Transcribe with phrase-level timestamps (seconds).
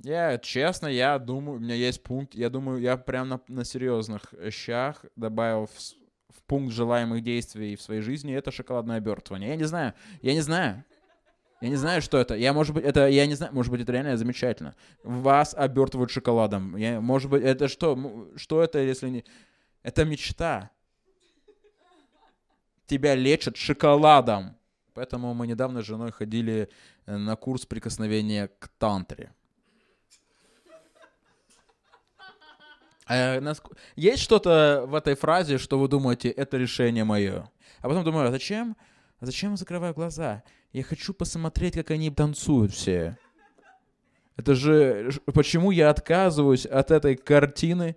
[0.00, 4.32] Я, честно, я думаю, у меня есть пункт, я думаю, я прям на, на серьезных
[4.50, 9.50] щах добавил в, в пункт желаемых действий в своей жизни это шоколадное обертывание.
[9.50, 10.84] Я не знаю, я не знаю.
[11.60, 12.36] Я не знаю, что это.
[12.36, 14.76] Я, может быть, это, я не знаю, может быть, это реально замечательно.
[15.02, 16.76] Вас обертывают шоколадом.
[16.76, 18.30] Я, может быть, это что?
[18.36, 19.24] Что это, если не...
[19.82, 20.70] Это мечта.
[22.86, 24.56] Тебя лечат шоколадом.
[24.94, 26.68] Поэтому мы недавно с женой ходили
[27.06, 29.32] э, на курс прикосновения к тантре.
[32.97, 32.97] Э, наск-
[33.96, 37.50] Есть что-то в этой фразе, что вы думаете, это решение мое?
[37.80, 38.76] А потом думаю, а зачем?
[39.20, 40.42] Зачем я закрываю глаза?
[40.72, 43.16] Я хочу посмотреть, как они танцуют все.
[44.36, 45.10] Это же...
[45.26, 47.96] Почему я отказываюсь от этой картины,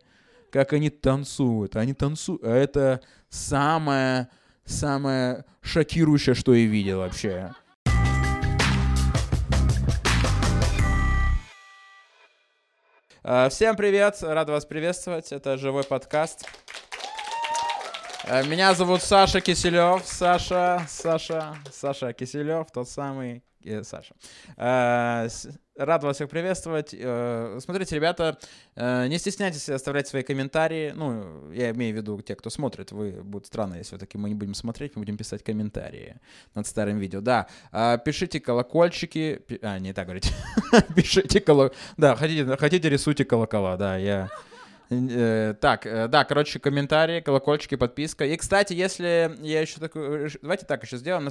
[0.50, 1.76] как они танцуют?
[1.76, 2.44] Они танцуют.
[2.44, 4.30] А это самое...
[4.64, 7.52] Самое шокирующее, что я видел вообще.
[13.24, 15.32] Всем привет, рад вас приветствовать.
[15.32, 16.44] Это живой подкаст.
[18.24, 20.02] Э, Меня зовут Саша Киселев.
[20.08, 24.16] Саша, Саша, Саша Киселев, тот самый э, Саша.
[25.82, 26.96] Э, Рад вас всех приветствовать.
[26.98, 28.38] Э, Смотрите, ребята,
[28.76, 30.94] э, не стесняйтесь оставлять свои комментарии.
[30.96, 32.92] Ну, я имею в виду те, кто смотрит.
[32.92, 36.16] Вы будет странно, если все-таки мы не будем смотреть, мы будем писать комментарии
[36.56, 37.22] над старым видео.
[37.22, 39.42] Да, а, пишите колокольчики.
[39.62, 40.32] А, не так говорить.
[40.96, 41.80] Пишите колокольчики.
[41.98, 44.30] Да, хотите, хотите рисуйте колокола, да, я...
[44.92, 48.26] Э, Так, э, да, короче, комментарии, колокольчики, подписка.
[48.26, 50.26] И, кстати, если я еще такой...
[50.26, 51.30] реш- Давайте так еще сделаем.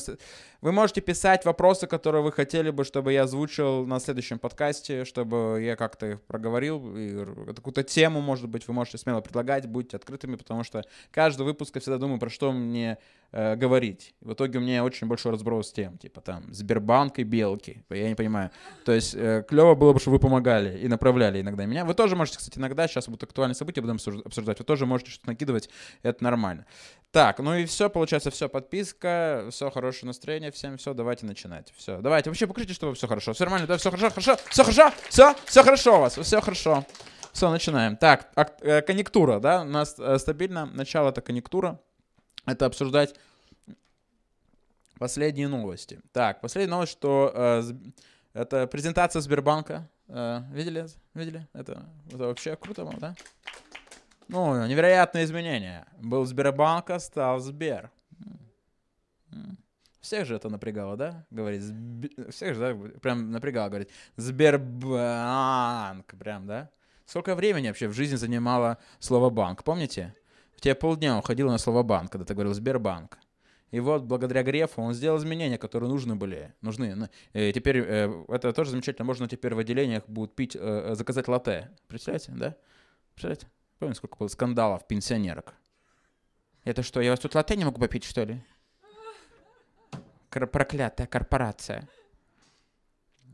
[0.63, 5.61] Вы можете писать вопросы, которые вы хотели бы, чтобы я озвучил на следующем подкасте, чтобы
[5.63, 6.97] я как-то их проговорил.
[6.97, 11.75] И какую-то тему, может быть, вы можете смело предлагать, будьте открытыми, потому что каждый выпуск
[11.75, 12.97] я всегда думаю, про что мне
[13.33, 14.15] э, говорить.
[14.21, 17.85] В итоге у меня очень большой разброс тем, типа там Сбербанк и Белки.
[17.91, 18.51] Я не понимаю.
[18.85, 21.85] То есть э, клево было бы, чтобы вы помогали и направляли иногда меня.
[21.85, 25.11] Вы тоже можете, кстати, иногда, сейчас будут актуальные события, будем обсуж- обсуждать, вы тоже можете
[25.11, 25.71] что-то накидывать,
[26.03, 26.67] это нормально.
[27.13, 31.73] Так, ну и все, получается, все, подписка, все, хорошее настроение, всем все, давайте начинать.
[31.77, 33.33] Все, давайте, вообще покажите, что все хорошо.
[33.33, 36.85] Все нормально, да, все хорошо, хорошо, все хорошо, все, все хорошо у вас, все хорошо.
[37.33, 37.97] Все, начинаем.
[37.97, 41.81] Так, ак- э, конъюнктура, да, у нас э, стабильно, начало это конъюнктура,
[42.47, 43.15] это обсуждать
[45.01, 45.99] последние новости.
[46.13, 47.63] Так, последняя новость, что э,
[48.35, 49.89] это презентация Сбербанка.
[50.09, 50.87] Э, видели?
[51.15, 51.49] Видели?
[51.55, 53.15] Это, это вообще круто было, да?
[54.29, 55.87] Ну, невероятные изменения.
[55.99, 57.91] Был Сбербанка, стал Сбер.
[60.03, 61.27] Всех же это напрягало, да?
[61.31, 61.63] Говорить.
[61.63, 62.99] Сб- Всех же, да?
[63.01, 63.89] Прям напрягало говорить.
[64.17, 66.07] Сбербанк.
[66.19, 66.71] Прям, да?
[67.07, 69.65] Сколько времени вообще в жизни занимало слово банк?
[69.65, 70.15] Помните?
[70.57, 73.19] В тебе полдня уходило на слово банк, когда ты говорил Сбербанк.
[73.71, 76.55] И вот благодаря Грефу он сделал изменения, которые нужны были.
[76.61, 76.95] Нужны.
[76.95, 79.05] Ну, э, теперь э, это тоже замечательно.
[79.05, 81.71] Можно теперь в отделениях будут пить, э, заказать латте.
[81.87, 82.57] Представляете, да?
[83.15, 83.47] Представляете?
[83.79, 85.55] Помните, сколько было скандалов пенсионерок?
[86.65, 88.43] Это что, я вас тут латте не могу попить, что ли?
[90.31, 91.89] Проклятая корпорация.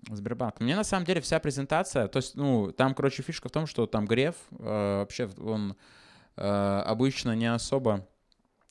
[0.08, 0.60] Сбербанк.
[0.60, 3.86] Мне на самом деле вся презентация, то есть, ну, там, короче, фишка в том, что
[3.86, 5.76] там Греф э, вообще он
[6.36, 8.06] э, обычно не особо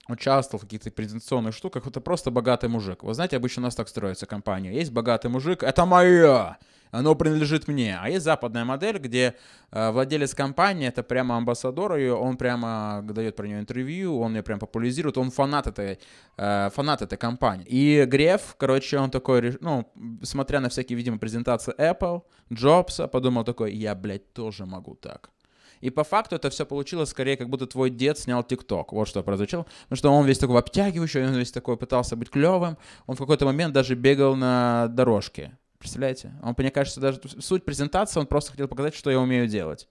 [0.08, 3.04] участвовал в каких-то презентационных штуках, это просто богатый мужик.
[3.04, 4.74] Вы знаете, обычно у нас так строится компания.
[4.74, 6.58] Есть богатый мужик, это мое,
[6.92, 7.98] оно принадлежит мне.
[8.00, 9.36] А есть западная модель, где
[9.72, 14.44] э, владелец компании, это прямо амбассадор ее, он прямо дает про нее интервью, он ее
[14.44, 16.00] прям популяризирует, он фанат этой,
[16.38, 17.66] э, фанат этой компании.
[17.68, 19.92] И Греф, короче, он такой, ну,
[20.24, 22.22] смотря на всякие, видимо, презентации Apple,
[22.54, 25.32] Джобса, подумал такой, я, блядь, тоже могу так.
[25.82, 28.94] И по факту это все получилось скорее, как будто твой дед снял ТикТок.
[28.94, 29.66] Вот что произошло.
[29.84, 32.78] Потому что он весь такой обтягивающий, он весь такой пытался быть клевым.
[33.08, 35.58] Он в какой-то момент даже бегал на дорожке.
[35.80, 36.34] Представляете?
[36.42, 39.88] Он, мне кажется, даже суть презентации, он просто хотел показать, что я умею делать.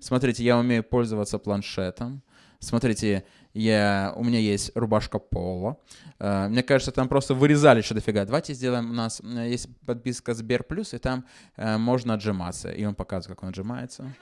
[0.00, 2.22] Смотрите, я умею пользоваться планшетом.
[2.58, 3.24] Смотрите,
[3.54, 5.78] я, у меня есть рубашка пола.
[6.18, 8.24] Э, Мне кажется, там просто вырезали что дофига.
[8.24, 11.24] Давайте сделаем, у нас э, есть подписка Сбер Плюс, и там
[11.56, 12.70] э, можно отжиматься.
[12.70, 14.14] И он показывает, как он отжимается.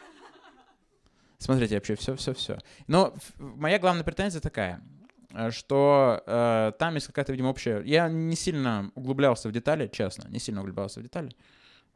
[1.44, 2.58] Смотрите, вообще все, все, все.
[2.86, 4.80] Но моя главная претензия такая,
[5.30, 7.82] э, что э, там есть какая-то, видимо, общая...
[7.82, 11.36] Я не сильно углублялся в детали, честно, не сильно углублялся в детали.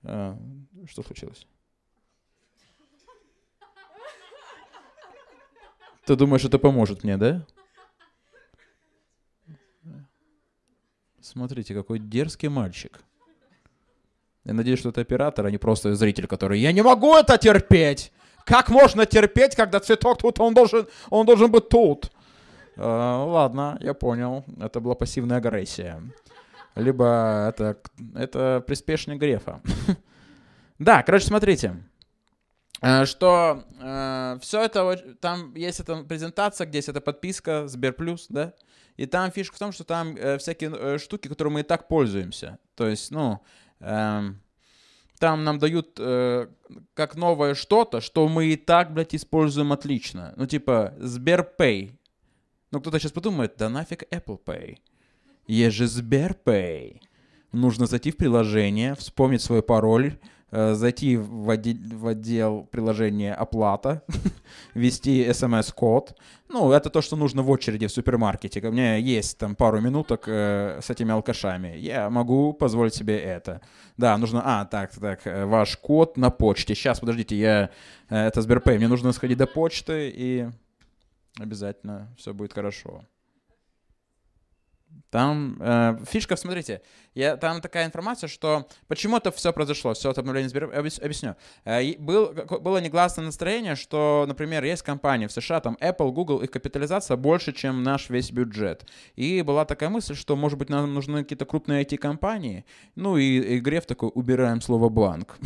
[0.02, 0.36] Э,
[0.86, 1.46] что случилось?
[6.04, 7.46] Ты думаешь, это поможет мне, да?
[11.22, 13.00] Смотрите, какой дерзкий мальчик.
[14.44, 18.12] Я надеюсь, что это оператор, а не просто зритель, который «Я не могу это терпеть!»
[18.48, 22.10] Как можно терпеть, когда цветок тут, он должен, он должен быть тут?
[22.76, 24.42] Э, ладно, я понял.
[24.58, 26.00] Это была пассивная агрессия.
[26.74, 27.76] Либо это,
[28.14, 29.60] это приспешник Грефа.
[30.78, 31.76] Да, короче, смотрите.
[32.80, 38.54] Э, что э, все это, там есть эта презентация, где есть эта подписка Сберплюс, да,
[38.96, 41.88] и там фишка в том, что там э, всякие э, штуки, которыми мы и так
[41.88, 42.58] пользуемся.
[42.76, 43.42] То есть, ну,
[43.80, 44.22] э,
[45.18, 46.48] там нам дают э,
[46.94, 50.34] как новое что-то, что мы и так, блядь, используем отлично.
[50.36, 51.92] Ну, типа, Сберпэй.
[52.70, 54.78] Ну, кто-то сейчас подумает, да нафиг Apple Pay.
[55.46, 57.00] Есть же Сберпэй.
[57.52, 60.18] Нужно зайти в приложение, вспомнить свой пароль,
[60.50, 64.02] зайти в отдел, в отдел приложения оплата,
[64.74, 66.14] ввести смс-код.
[66.48, 68.66] Ну, это то, что нужно в очереди в супермаркете.
[68.66, 71.76] У меня есть там пару минуток э, с этими алкашами.
[71.76, 73.60] Я могу позволить себе это.
[73.98, 74.42] Да, нужно...
[74.44, 76.74] А, так, так, э, ваш код на почте.
[76.74, 77.70] Сейчас, подождите, я...
[78.08, 78.78] Э, это Сберпэй.
[78.78, 80.48] Мне нужно сходить до почты и
[81.38, 83.04] обязательно все будет хорошо.
[85.10, 86.82] Там э, фишка, смотрите,
[87.14, 90.70] я, там такая информация, что почему это все произошло, все это обновление Сбер...
[90.74, 91.36] Объясню.
[91.64, 96.50] Э, был, было негласное настроение, что, например, есть компании в США, там Apple, Google, их
[96.50, 98.86] капитализация больше, чем наш весь бюджет.
[99.16, 102.64] И была такая мысль, что, может быть, нам нужны какие-то крупные IT-компании.
[102.94, 105.38] Ну и, и Греф такой, убираем слово банк.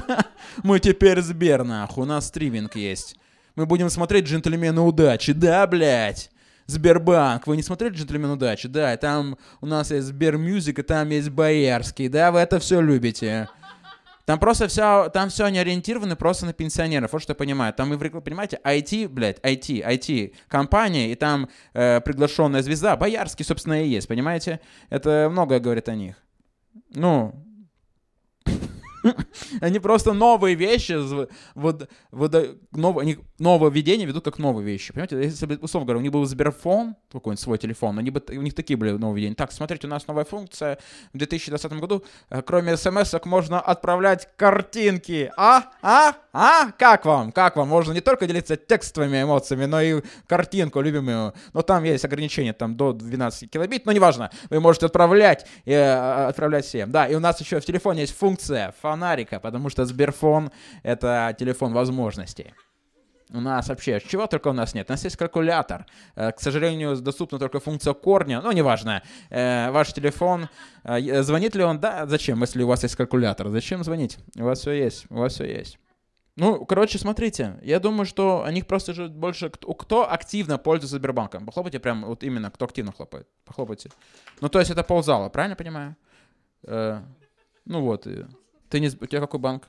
[0.62, 3.16] Мы теперь Сбер, нахуй, у нас стриминг есть.
[3.56, 5.32] Мы будем смотреть «Джентльмены удачи».
[5.32, 6.30] Да, блядь.
[6.68, 7.46] Сбербанк.
[7.46, 8.68] Вы не смотрели «Джентльмен удачи»?
[8.68, 12.08] Да, там у нас есть Сбермьюзик, и там есть Боярский.
[12.08, 13.48] Да, вы это все любите.
[14.26, 17.72] Там просто все, там все они ориентированы просто на пенсионеров, вот что я понимаю.
[17.72, 23.82] Там, вы понимаете, IT, блядь, IT, IT, компания, и там э, приглашенная звезда, Боярский, собственно,
[23.82, 24.60] и есть, понимаете?
[24.90, 26.16] Это многое говорит о них.
[26.90, 27.42] Ну,
[29.60, 30.96] Они просто новые вещи,
[31.54, 34.92] вот, вот, новое, они нововведения ведут как новые вещи.
[34.92, 38.42] Понимаете, если бы, условно говоря, у них был Сберфон, какой-нибудь свой телефон, они бы, у
[38.42, 39.34] них такие были нововведения.
[39.34, 40.78] Так, смотрите, у нас новая функция
[41.12, 42.04] в 2020 году.
[42.30, 45.32] Э, кроме смс можно отправлять картинки.
[45.36, 45.64] А?
[45.82, 46.14] А?
[46.32, 46.72] А?
[46.72, 47.32] Как вам?
[47.32, 47.68] Как вам?
[47.68, 51.34] Можно не только делиться текстовыми эмоциями, но и картинку любимую.
[51.52, 54.30] Но там есть ограничение там до 12 килобит, но неважно.
[54.50, 56.90] Вы можете отправлять, э, отправлять всем.
[56.90, 60.50] Да, и у нас еще в телефоне есть функция фонарика, потому что Сберфон—
[60.82, 62.54] это телефон возможностей.
[63.34, 64.88] У нас вообще, чего только у нас нет.
[64.88, 65.84] У нас есть калькулятор.
[66.16, 68.40] Э, к сожалению, доступна только функция корня.
[68.40, 69.02] Ну, неважно.
[69.30, 70.48] Э, ваш телефон,
[70.84, 71.78] э, звонит ли он?
[71.78, 73.50] Да, зачем, если у вас есть калькулятор?
[73.50, 74.18] Зачем звонить?
[74.38, 75.78] У вас все есть, у вас все есть.
[76.36, 79.50] Ну, короче, смотрите, я думаю, что о них просто же больше...
[79.50, 81.44] Кто, кто активно пользуется Сбербанком?
[81.44, 83.26] Похлопайте прям, вот именно, кто активно хлопает.
[83.44, 83.90] Похлопайте.
[84.40, 85.96] Ну, то есть это ползала, правильно понимаю?
[86.62, 87.02] Э,
[87.66, 88.06] ну вот.
[88.68, 88.88] Ты не...
[88.88, 89.68] У тебя какой банк?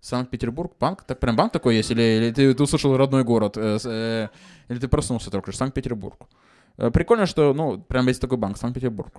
[0.00, 0.72] Санкт-Петербург?
[0.80, 1.04] Банк?
[1.04, 1.90] Так прям банк такой есть?
[1.90, 3.56] Или, или ты, ты услышал родной город?
[3.56, 4.28] Э, э,
[4.68, 5.58] или ты проснулся только что?
[5.58, 6.28] Санкт-Петербург.
[6.76, 9.12] Э, прикольно, что, ну, прям есть такой банк, Санкт-Петербург.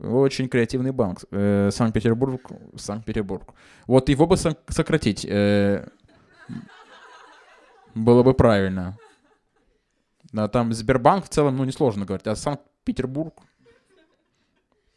[0.00, 1.20] Очень креативный банк.
[1.30, 2.40] Санкт-Петербург,
[2.76, 3.54] Санкт-Петербург.
[3.86, 5.24] Вот его бы сократить.
[7.94, 8.98] Было бы правильно.
[10.32, 12.26] Да, там Сбербанк в целом, ну, несложно говорить.
[12.26, 13.34] А Санкт-Петербург,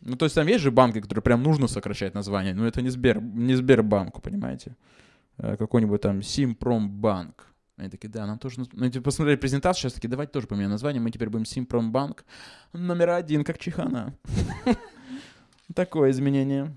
[0.07, 2.89] ну, то есть там есть же банки, которые прям нужно сокращать название, но это не,
[2.89, 4.75] Сбер, не Сбербанку, понимаете?
[5.37, 7.45] Э, какой-нибудь там Симпромбанк.
[7.75, 8.61] Они такие, да, нам тоже...
[8.71, 12.23] Ну, типа, посмотрели презентацию, сейчас такие, давайте тоже поменяем название, мы теперь будем Симпромбанк
[12.71, 14.15] номер один, как Чихана.
[15.75, 16.73] Такое изменение.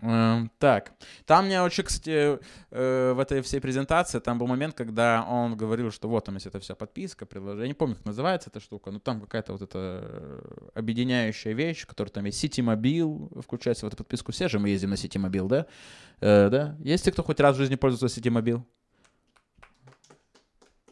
[0.00, 0.92] Эм, так,
[1.26, 2.38] там мне очень, кстати,
[2.70, 6.46] э, в этой всей презентации, там был момент, когда он говорил, что вот там есть
[6.46, 9.62] эта вся подписка, приложение, я не помню, как называется эта штука, но там какая-то вот
[9.62, 14.58] эта э, объединяющая вещь, которая там есть City Mobile, включается в эту подписку, все же
[14.58, 15.66] мы ездим на City Mobile, да?
[16.20, 16.76] Э, да?
[16.80, 18.62] Есть те, кто хоть раз в жизни пользуется Ситимобил?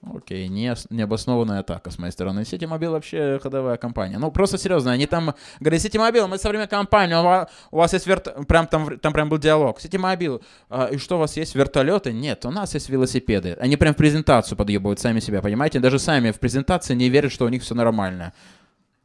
[0.04, 2.44] Окей, не, необоснованная атака с моей стороны.
[2.44, 4.18] Ситимобил вообще ходовая компания.
[4.18, 8.06] Ну, просто серьезно, они там говорят, Ситимобил, мы современная компания, у вас, у вас есть
[8.08, 8.46] верт...
[8.48, 9.80] Прям там, там прям был диалог.
[9.80, 12.12] Ситимобил, а, и что у вас есть, вертолеты?
[12.12, 13.56] Нет, у нас есть велосипеды.
[13.60, 15.78] Они прям в презентацию подъебывают сами себя, понимаете?
[15.78, 18.32] Даже сами в презентации не верят, что у них все нормально.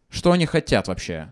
[0.10, 1.32] Что они хотят вообще?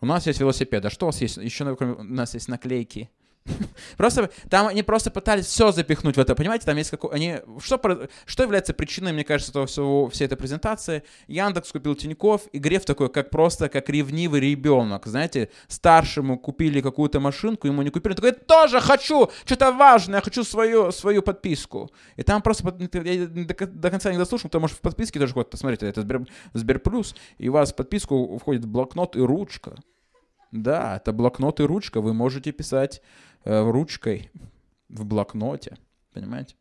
[0.00, 0.88] У нас есть велосипеды.
[0.88, 1.36] А что у вас есть?
[1.36, 3.10] Еще у нас есть наклейки.
[3.96, 6.66] Просто там они просто пытались все запихнуть в это, понимаете?
[6.66, 7.14] Там есть какой...
[7.14, 7.36] Они...
[7.60, 11.02] Что, что является причиной, мне кажется, этого всего, всей этой презентации?
[11.26, 15.50] Яндекс купил Тиньков, и Греф такой, как просто, как ревнивый ребенок, знаете?
[15.68, 18.12] Старшему купили какую-то машинку, ему не купили.
[18.12, 19.30] Он такой, я тоже хочу!
[19.44, 21.90] Что-то важное, я хочу свою, свою подписку.
[22.16, 22.72] И там просто...
[22.92, 27.14] Я до, конца не дослушал, потому что в подписке тоже вот, посмотрите, это Сбер, Сберплюс,
[27.38, 29.74] и у вас в подписку входит блокнот и ручка.
[30.52, 32.02] Да, это блокнот и ручка.
[32.02, 33.00] Вы можете писать
[33.44, 34.30] ручкой
[34.88, 35.76] в блокноте,
[36.12, 36.56] понимаете?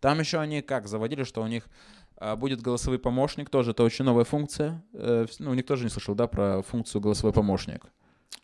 [0.00, 1.68] Там еще они как заводили, что у них
[2.16, 4.84] э, будет голосовой помощник, тоже это очень новая функция.
[4.92, 7.86] Э, ну, никто же не слышал, да, про функцию голосовой помощник.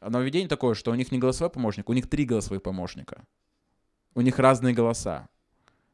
[0.00, 3.24] нововведение такое, что у них не голосовой помощник, у них три голосовых помощника.
[4.14, 5.28] У них разные голоса.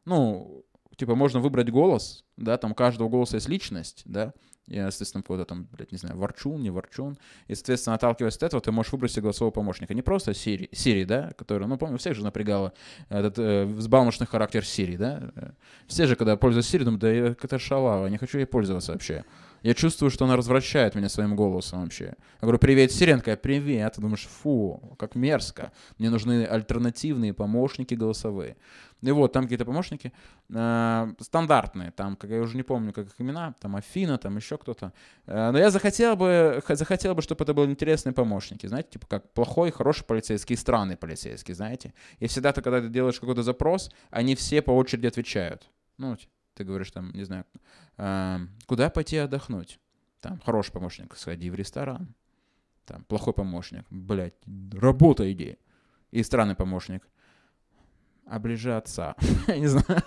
[0.05, 0.65] Ну,
[0.97, 4.35] типа, можно выбрать голос, да, там у каждого голоса есть личность, да,
[4.67, 7.19] и, естественно, какой-то там, блядь, не знаю, ворчун, не ворчун.
[7.49, 9.93] И, соответственно, отталкиваясь от этого, ты можешь выбрать себе голосового помощника.
[9.95, 12.73] Не просто Siri, Siri да, который, ну, помню, всех же напрягало
[13.11, 15.31] этот э, взбалмошный характер Siri, да.
[15.87, 19.25] Все же, когда пользуются Siri, думают, да я какая-то шалава, не хочу ей пользоваться вообще.
[19.65, 22.05] Я чувствую, что она развращает меня своим голосом вообще.
[22.05, 23.95] Я говорю, привет, Сиренка, привет.
[23.95, 25.73] Ты думаешь, фу, как мерзко.
[25.97, 28.59] Мне нужны альтернативные помощники голосовые.
[29.01, 30.13] И вот, там какие-то помощники
[30.51, 34.59] э, стандартные, там, как я уже не помню, как их имена, там Афина, там еще
[34.59, 34.93] кто-то.
[35.25, 39.33] Э, но я захотел бы, захотел бы, чтобы это были интересные помощники, знаете, типа как
[39.33, 41.95] плохой, хороший полицейский, странный полицейский, знаете.
[42.19, 45.71] И всегда ты, когда ты делаешь какой-то запрос, они все по очереди отвечают.
[45.97, 46.17] Ну,
[46.55, 47.45] ты говоришь там, не знаю,
[47.99, 49.79] э, куда пойти отдохнуть?
[50.21, 52.15] Там, хороший помощник, сходи в ресторан.
[52.87, 54.35] Там, плохой помощник, блядь,
[54.73, 55.59] работа иди.
[56.11, 57.07] И странный помощник,
[58.27, 59.17] оближи отца.
[59.47, 60.03] Я не знаю.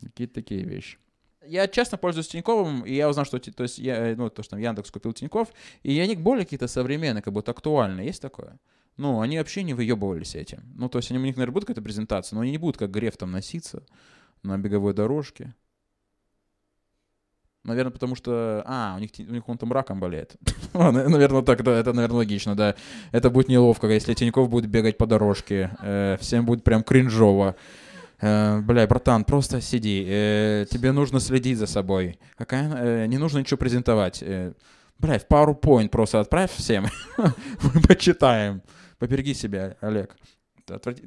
[0.00, 0.98] Какие-то такие вещи.
[1.42, 4.60] Я честно пользуюсь Тиньковым, и я узнал, что то есть я, ну, то, что там
[4.60, 5.52] Яндекс купил Тиньков,
[5.84, 8.06] и они более какие-то современные, как будто актуальные.
[8.06, 8.58] Есть такое?
[8.96, 10.62] Ну, они вообще не выебывались этим.
[10.74, 12.90] Ну, то есть они, у них, наверное, будет какая-то презентация, но они не будут как
[12.90, 13.82] Греф там носиться
[14.42, 15.54] на беговой дорожке.
[17.66, 18.62] Наверное, потому что...
[18.64, 20.36] А, у них, у них он там раком болеет.
[20.72, 22.76] наверное, так, да, это, наверное, логично, да.
[23.10, 25.72] Это будет неловко, если Тиньков будет бегать по дорожке.
[25.82, 27.56] Э, всем будет прям кринжово.
[28.20, 30.04] Э, бля, братан, просто сиди.
[30.06, 32.20] Э, тебе нужно следить за собой.
[32.38, 34.22] Какая, э, не нужно ничего презентовать.
[34.22, 34.52] Э,
[35.00, 36.86] бля, в PowerPoint просто отправь всем.
[37.18, 38.62] Мы почитаем.
[38.98, 40.16] Побереги себя, Олег.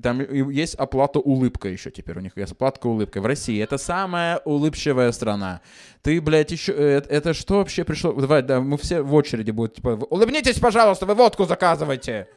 [0.02, 2.18] Там есть оплата улыбка еще теперь.
[2.18, 3.22] У них есть оплатка улыбкой.
[3.22, 5.60] В России это самая улыбчивая страна.
[6.02, 6.72] Ты, блядь, еще...
[6.72, 8.14] Это, это что вообще пришло?
[8.14, 9.76] Давай, да, мы все в очереди будут.
[9.76, 12.30] Типа, улыбнитесь, пожалуйста, вы водку заказывайте.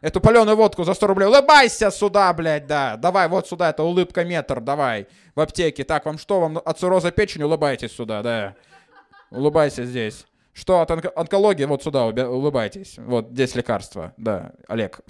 [0.00, 1.26] Эту паленую водку за 100 рублей.
[1.26, 2.96] Улыбайся сюда, блядь, да.
[2.96, 5.08] Давай, вот сюда, это улыбка метр, давай.
[5.34, 5.82] В аптеке.
[5.82, 7.42] Так, вам что, вам от цирроза печени?
[7.42, 8.54] Улыбайтесь сюда, да.
[9.30, 10.26] Улыбайся здесь.
[10.52, 11.64] Что от онко- онкологии?
[11.64, 12.98] Вот сюда улыбайтесь.
[12.98, 14.12] Вот здесь лекарство.
[14.16, 15.00] Да, Олег.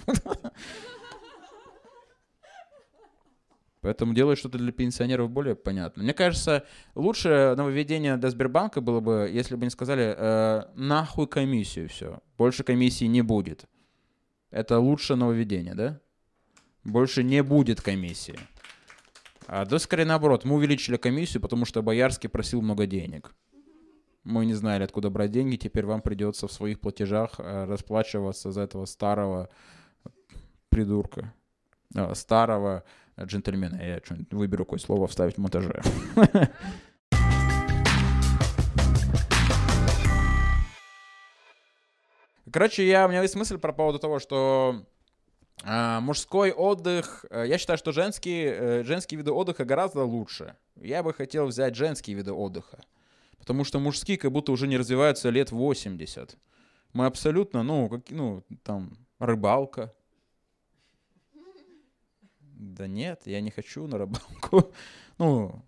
[3.81, 6.03] Поэтому делать что-то для пенсионеров более понятно.
[6.03, 6.63] Мне кажется,
[6.95, 12.63] лучшее нововведение для Сбербанка было бы, если бы они сказали, э, нахуй комиссию все, больше
[12.63, 13.65] комиссии не будет.
[14.51, 15.99] Это лучшее нововведение, да?
[16.85, 18.39] Больше не будет комиссии.
[19.47, 23.35] А да скорее наоборот, мы увеличили комиссию, потому что Боярский просил много денег.
[24.23, 28.61] Мы не знали, откуда брать деньги, теперь вам придется в своих платежах э, расплачиваться за
[28.61, 29.49] этого старого
[30.69, 31.33] придурка,
[31.93, 32.85] э, старого
[33.19, 33.75] джентльмена.
[33.75, 35.81] Я что-нибудь выберу какое слово вставить в монтаже.
[42.51, 44.85] Короче, я, у меня есть мысль про поводу того, что
[45.65, 50.55] э, мужской отдых, э, я считаю, что женские, женские виды отдыха гораздо лучше.
[50.75, 52.79] Я бы хотел взять женские виды отдыха.
[53.43, 56.37] Потому что мужские как будто уже не развиваются лет 80.
[56.93, 59.93] Мы абсолютно, ну, как, ну, там, рыбалка,
[62.55, 64.73] да нет, я не хочу на рыбалку.
[65.17, 65.61] ну,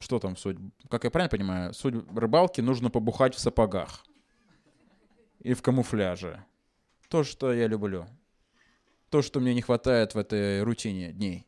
[0.00, 0.56] что там суть?
[0.88, 4.06] Как я правильно понимаю, суть рыбалки нужно побухать в сапогах.
[5.40, 6.42] И в камуфляже.
[7.10, 8.06] То, что я люблю.
[9.10, 11.46] То, что мне не хватает в этой рутине дней.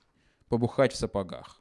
[0.49, 1.60] Побухать в сапогах.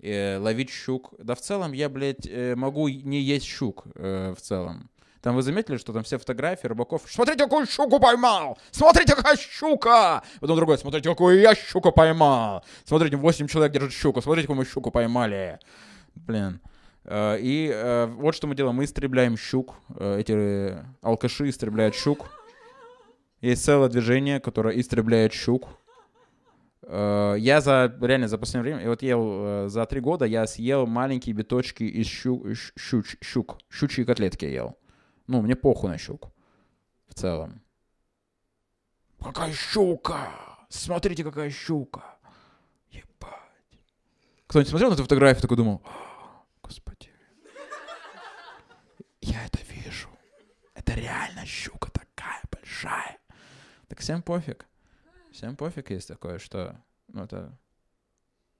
[0.00, 1.14] И ловить щук.
[1.18, 4.90] Да в целом я, блядь, э, могу не есть щук э, в целом.
[5.20, 7.02] Там вы заметили, что там все фотографии рыбаков.
[7.06, 8.56] Смотрите, какую щуку поймал!
[8.70, 10.22] Смотрите, какая щука!
[10.40, 12.64] Потом другой, смотрите, какую я щуку поймал!
[12.84, 15.58] Смотрите, 8 человек держат щуку, смотрите, какую мы щуку поймали!
[16.14, 16.60] Блин.
[17.04, 18.76] Э, и э, вот что мы делаем.
[18.76, 19.74] Мы истребляем щук.
[19.96, 22.30] Э, эти алкаши истребляют щук.
[23.40, 25.68] Есть целое движение, которое истребляет щук.
[26.90, 31.82] Я за, реально, за последнее время, вот ел, за три года я съел маленькие биточки
[31.82, 32.46] из щук,
[32.78, 34.78] щуч, щук, щучьи котлетки ел.
[35.26, 36.32] Ну, мне похуй на щуку.
[37.08, 37.60] В целом.
[39.22, 40.30] Какая щука!
[40.70, 42.16] Смотрите, какая щука!
[42.90, 43.82] Ебать.
[44.46, 45.82] Кто-нибудь смотрел на эту фотографию, такой думал,
[46.62, 47.10] господи,
[49.20, 50.08] я это вижу.
[50.74, 53.18] Это реально щука такая большая.
[53.88, 54.67] Так всем пофиг.
[55.38, 56.74] Всем пофиг есть такое, что...
[57.06, 57.56] Ну, это...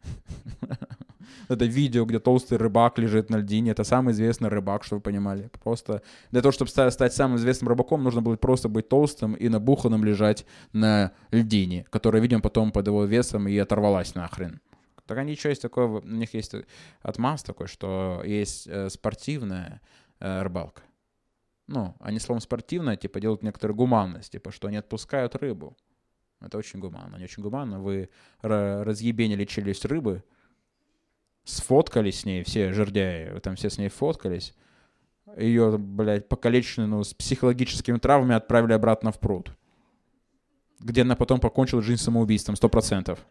[1.48, 3.72] это видео, где толстый рыбак лежит на льдине.
[3.72, 5.50] Это самый известный рыбак, чтобы вы понимали.
[5.60, 10.04] Просто для того, чтобы стать самым известным рыбаком, нужно было просто быть толстым и набуханным
[10.04, 14.60] лежать на льдине, которая, видимо, потом под его весом и оторвалась нахрен.
[15.04, 16.54] Так они еще есть такое, у них есть
[17.02, 19.80] отмаз такой, что есть э, спортивная
[20.20, 20.82] э, рыбалка.
[21.66, 25.76] ну, они словом спортивное, типа, делают некоторую гуманность, типа, что они отпускают рыбу.
[26.40, 27.80] Это очень гуманно, не очень гуманно.
[27.80, 30.22] Вы разъебенили челюсть рыбы,
[31.44, 34.54] сфоткались с ней, все жердяи, там все с ней фоткались,
[35.36, 39.50] ее, блядь, покалеченную, ну, с психологическими травмами отправили обратно в пруд,
[40.80, 43.26] где она потом покончила жизнь самоубийством, сто процентов.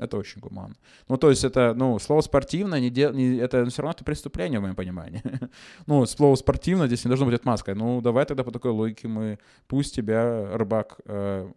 [0.00, 0.74] Это очень гуманно.
[1.08, 4.58] Ну, то есть это, ну, слово спортивно, не дел, не, это все равно это преступление,
[4.58, 5.22] в моем понимании.
[5.86, 7.74] ну, слово спортивно здесь не должно быть отмазкой.
[7.74, 11.52] Ну, давай тогда по такой логике мы, пусть тебя рыбак, э,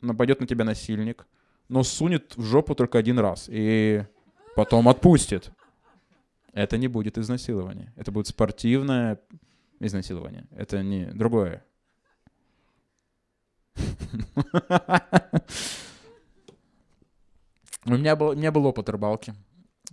[0.00, 1.28] нападет на тебя насильник,
[1.68, 4.04] но сунет в жопу только один раз и
[4.56, 5.52] потом отпустит.
[6.52, 7.92] Это не будет изнасилование.
[7.94, 9.20] Это будет спортивное
[9.78, 10.48] изнасилование.
[10.50, 11.64] Это не другое.
[17.86, 19.34] У меня был, не был опыт рыбалки.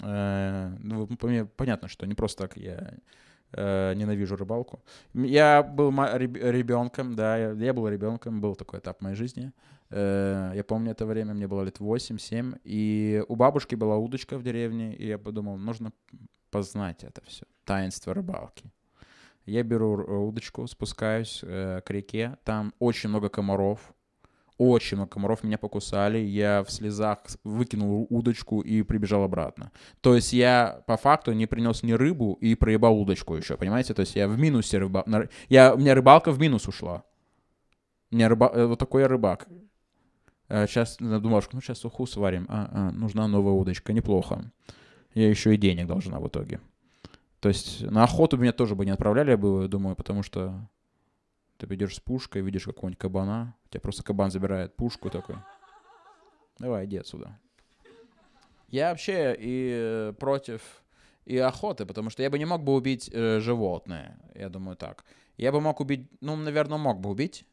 [0.04, 1.08] Э, ну,
[1.56, 2.94] понятно, что не просто так я
[3.54, 4.84] э, ненавижу рыбалку.
[5.14, 9.52] Я был ребенком, да, я, был ребенком, был такой этап моей жизни.
[9.90, 14.44] Э, я помню это время, мне было лет 8-7, и у бабушки была удочка в
[14.44, 15.92] деревне, и я подумал, нужно
[16.52, 18.72] познать это все, таинство рыбалки.
[19.46, 19.94] Я беру
[20.28, 23.94] удочку, спускаюсь к реке, там очень много комаров,
[24.58, 29.72] очень много комаров меня покусали, я в слезах выкинул удочку и прибежал обратно.
[30.02, 33.94] То есть я по факту не принес ни рыбу и проебал удочку еще, понимаете?
[33.94, 35.06] То есть я в минусе рыба...
[35.50, 35.74] Я...
[35.74, 37.04] У меня рыбалка в минус ушла.
[38.12, 38.52] У меня рыба...
[38.54, 39.48] Э, вот такой я рыбак.
[40.50, 42.46] Сейчас э, думал, ну сейчас уху сварим.
[42.50, 44.52] А, а, нужна новая удочка, неплохо.
[45.14, 46.60] Я еще и денег должна в итоге.
[47.40, 50.68] То есть на охоту меня тоже бы не отправляли, я бы, думаю, потому что
[51.58, 55.38] ты идешь с пушкой, видишь какого-нибудь кабана, тебя просто кабан забирает пушку такой.
[56.60, 57.38] Давай, иди отсюда.
[58.70, 60.62] Я вообще и против
[61.26, 65.04] и охоты, потому что я бы не мог бы убить э, животное, я думаю так.
[65.36, 67.46] Я бы мог убить, ну, наверное, мог бы убить,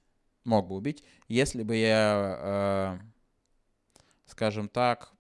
[0.45, 5.13] мог бы убить, если бы я, э, скажем так,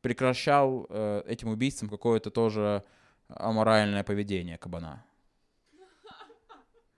[0.00, 2.82] прекращал э, этим убийством какое-то тоже
[3.28, 5.05] аморальное поведение кабана.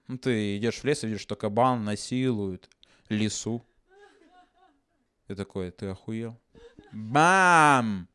[0.08, 2.70] Ну, ты идешь в лес и видишь, что кабан насилует
[3.10, 3.62] лису.
[5.26, 6.40] Ты такой, ты охуел?
[6.92, 8.08] Бам!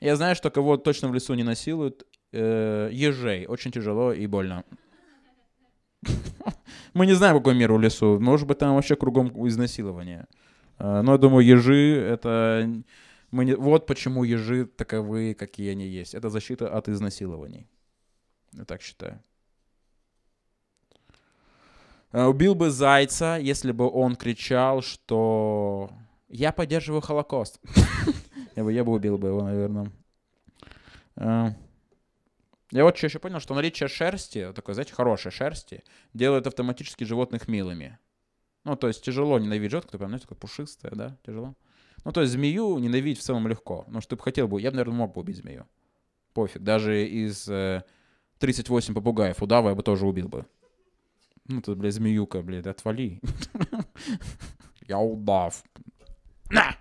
[0.00, 2.06] Я знаю, что кого точно в лесу не насилуют.
[2.32, 3.46] Э, ежей.
[3.46, 4.64] Очень тяжело и больно.
[6.94, 8.18] Мы не знаем, какой мир у лесу.
[8.20, 10.26] Может быть, там вообще кругом изнасилование.
[10.78, 12.66] Э, но я думаю, ежи— это...
[13.30, 13.54] Мы не...
[13.54, 16.14] Вот почему ежи таковы, какие они есть.
[16.14, 17.66] Это защита от изнасилований.
[18.56, 19.22] Я так считаю.
[22.12, 25.90] Э, убил бы зайца, если бы он кричал, что
[26.28, 27.60] я поддерживаю Холокост.
[28.56, 29.92] я, бы, я убил бы его, наверное.
[31.16, 31.50] Э,
[32.72, 37.48] я вот что еще понял, что наличие шерсти, такой, знаете, хорошей шерсти, делает автоматически животных
[37.48, 37.98] милыми.
[38.64, 41.54] Ну, то есть тяжело ненавидеть животных, прям, знаете, такое пушистое, да, тяжело.
[42.04, 43.84] Ну, то есть змею ненавидеть в целом легко.
[43.88, 45.66] Ну, что бы хотел бы, я бы, наверное, мог бы убить змею.
[46.32, 46.62] Пофиг.
[46.62, 47.84] Даже из э,
[48.38, 50.46] 38 попугаев удава я бы тоже убил бы.
[51.48, 53.20] Ну, тут, блядь, змеюка, блядь, отвали.
[54.88, 55.62] Я удав.
[56.50, 56.76] На!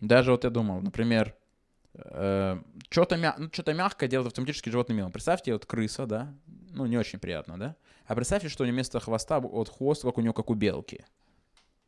[0.00, 1.34] Даже вот я думал, например,
[1.94, 5.12] э, что-то мя ну, мягкое делает автоматически животным милым.
[5.12, 7.76] Представьте, вот крыса, да, ну, не очень приятно, да?
[8.06, 11.06] А представьте, что у него вместо хвоста вот хвост, как у него, как у белки.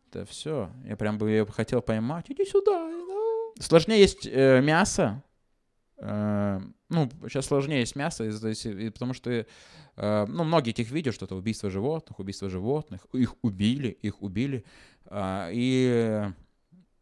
[0.08, 0.70] Это все.
[0.86, 2.30] Я прям бы ее хотел поймать.
[2.30, 2.90] Иди сюда.
[3.60, 5.22] Сложнее есть э, мясо,
[5.98, 8.24] ну, сейчас сложнее есть мясо,
[8.92, 13.88] потому что, э, ну, многие этих видео, что это убийство животных, убийство животных, их убили,
[13.88, 14.64] их убили,
[15.06, 16.30] а, и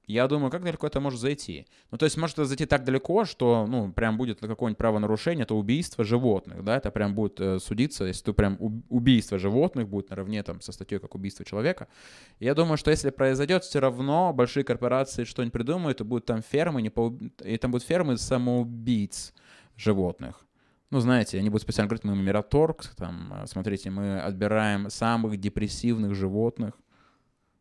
[0.06, 1.66] я думаю, как далеко это может зайти?
[1.90, 5.54] Ну, то есть может это зайти так далеко, что, ну, прям будет какое-нибудь правонарушение, это
[5.54, 10.42] убийство животных, да, это прям будет э, судиться, если ты прям убийство животных будет наравне
[10.42, 11.88] там со статьей как убийство человека.
[12.38, 16.82] Я думаю, что если произойдет, все равно большие корпорации что-нибудь придумают, и будут там фермы,
[16.82, 17.16] не по...
[17.42, 19.32] и там будут фермы самоубийц
[19.76, 20.44] животных.
[20.90, 26.74] Ну, знаете, они будут специально говорить, мы Мираторг, там, смотрите, мы отбираем самых депрессивных животных,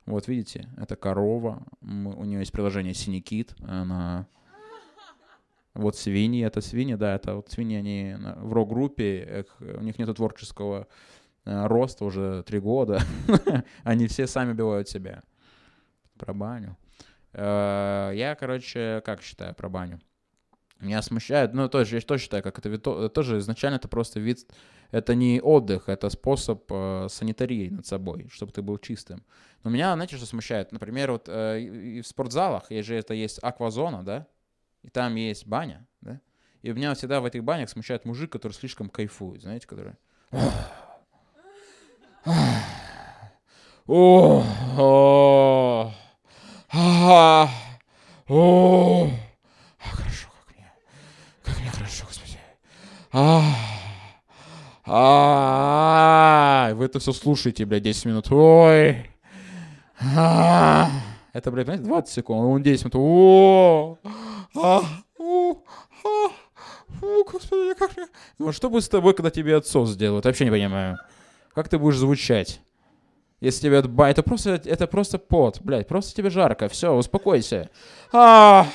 [0.05, 1.63] вот видите, это корова.
[1.81, 3.55] У нее есть приложение Синикит.
[3.61, 4.27] Она...
[5.73, 10.87] Вот свиньи, это свиньи, да, это вот свиньи, они в рок-группе, у них нет творческого
[11.45, 13.01] э, роста уже три года.
[13.83, 15.23] они все сами убивают себя.
[16.19, 16.77] Про баню.
[17.31, 19.99] Э, я, короче, как считаю про баню?
[20.83, 24.45] Меня смущает, ну, тоже, я тоже считаю, как это вид, тоже изначально это просто вид,
[24.91, 29.23] это не отдых, это способ э, санитарии над собой, чтобы ты был чистым.
[29.63, 30.71] Но меня, знаете, что смущает?
[30.71, 34.27] Например, вот э, в спортзалах, есть же это есть аквазона, да?
[34.83, 36.19] и там есть баня, да,
[36.61, 39.95] и меня всегда в этих банях смущает мужик, который слишком кайфует, знаете, который...
[43.85, 44.43] О,
[44.77, 45.93] о,
[46.71, 47.49] а,
[48.29, 49.09] о,
[49.77, 50.71] хорошо, как мне,
[51.43, 52.37] как мне хорошо, господи.
[52.37, 53.02] А, а,
[56.75, 58.31] вы это все слушаете, блядь, 10 минут.
[58.31, 59.09] Ой.
[60.17, 60.89] А,
[61.31, 62.95] это, блядь, знаете, 20 секунд, он 10 минут.
[62.95, 63.99] О,
[64.55, 64.81] а,
[65.19, 65.53] а,
[67.01, 68.07] о, господи, как мне...
[68.39, 70.25] Ну, что будет с тобой, когда тебе отцов сделают?
[70.25, 70.97] Вообще не понимаю.
[71.53, 72.61] Как ты будешь звучать?
[73.41, 74.09] Если тебе отба...
[74.09, 77.69] Это просто, это просто пот, блядь, просто тебе жарко, все, успокойся.
[78.11, 78.65] А,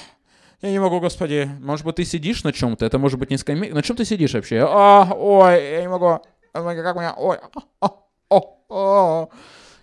[0.61, 1.51] я не могу, господи.
[1.61, 2.85] Может быть, ты сидишь на чем-то?
[2.85, 3.75] Это может быть не скамейка.
[3.75, 4.67] На чем ты сидишь вообще?
[4.69, 6.21] А, ой, я не могу.
[6.53, 7.15] Как у меня?
[7.17, 7.39] Ой,
[7.81, 7.91] а,
[8.29, 9.29] о, о.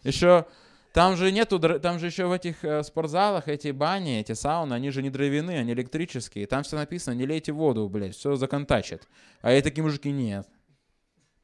[0.03, 0.45] Еще
[0.95, 4.91] там же нету, там же еще в этих э, спортзалах эти бани, эти сауны, они
[4.91, 6.47] же не дровяные, они электрические.
[6.47, 9.05] Там все написано, не лейте воду, блядь, все законтачит.
[9.41, 10.47] А я такие мужики, нет.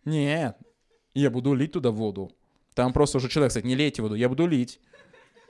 [0.05, 0.55] Нет.
[1.13, 2.31] Я буду лить туда воду.
[2.75, 4.79] Там просто уже человек, кстати, не лейте воду, я буду лить.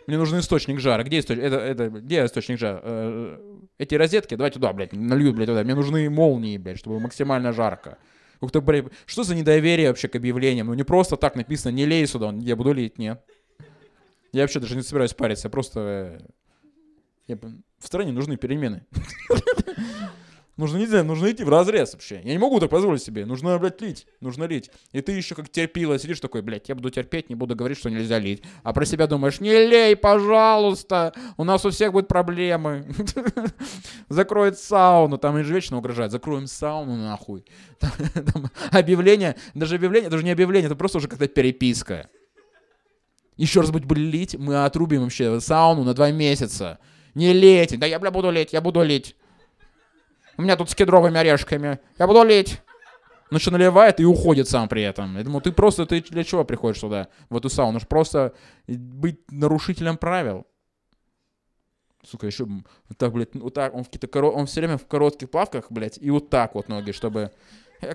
[0.07, 1.03] Мне нужен источник жара.
[1.03, 1.45] Где источник?
[1.45, 2.81] Это, это, где источник жара?
[2.83, 5.63] Э, эти розетки, давайте туда, блядь, налью, блядь, туда.
[5.63, 7.97] Мне нужны молнии, блядь, чтобы максимально жарко.
[8.39, 10.67] Как-то, блядь, что за недоверие вообще к объявлениям?
[10.67, 13.23] Ну не просто так написано, не лей сюда, я буду лить, нет.
[14.33, 15.79] Я вообще даже не собираюсь париться, я просто...
[15.79, 16.19] Э,
[17.27, 18.85] я, в стране нужны перемены.
[20.61, 22.21] Нужно, не знаю, нужно идти в разрез вообще.
[22.23, 23.25] Я не могу так позволить себе.
[23.25, 24.05] Нужно, блядь, лить.
[24.19, 24.69] Нужно лить.
[24.91, 27.89] И ты еще как терпила сидишь такой, блядь, я буду терпеть, не буду говорить, что
[27.89, 28.43] нельзя лить.
[28.61, 31.13] А про себя думаешь, не лей, пожалуйста.
[31.37, 32.85] У нас у всех будут проблемы.
[34.09, 35.17] Закроет сауну.
[35.17, 36.11] Там же вечно угрожает.
[36.11, 37.43] Закроем сауну нахуй.
[38.71, 42.07] объявление, даже объявление, даже не объявление, это просто уже как-то переписка.
[43.35, 46.77] Еще раз будь лить, мы отрубим вообще сауну на два месяца.
[47.15, 47.77] Не лейте.
[47.77, 49.15] Да я, бля, буду лить, я буду лить.
[50.37, 51.79] У меня тут с кедровыми орешками.
[51.97, 52.61] Я буду лить.
[53.31, 55.17] Ну что, наливает и уходит сам при этом.
[55.17, 57.79] Я думаю, ты просто, ты для чего приходишь сюда, в эту сауну?
[57.79, 58.33] ж просто
[58.67, 60.45] быть нарушителем правил.
[62.03, 64.27] Сука, еще вот так, блядь, вот так, он, в какие-то коро...
[64.31, 67.31] он все время в коротких плавках, блядь, и вот так вот ноги, чтобы...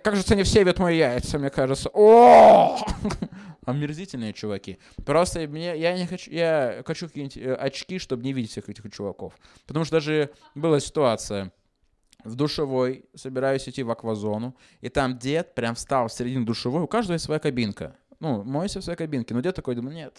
[0.02, 1.90] Кажется, они все видят мои яйца, мне кажется.
[1.92, 2.78] О!
[3.66, 4.78] Омерзительные чуваки.
[5.04, 8.90] Просто мне, я не хочу, я хочу какие-нибудь э, очки, чтобы не видеть всех этих
[8.92, 9.34] чуваков.
[9.66, 11.52] Потому что даже была ситуация,
[12.26, 16.86] в душевой, собираюсь идти в аквазону, и там дед прям встал в середину душевой, у
[16.86, 17.96] каждого есть своя кабинка.
[18.20, 19.34] Ну, мойся в своей кабинке.
[19.34, 20.18] Но дед такой, думаю, нет,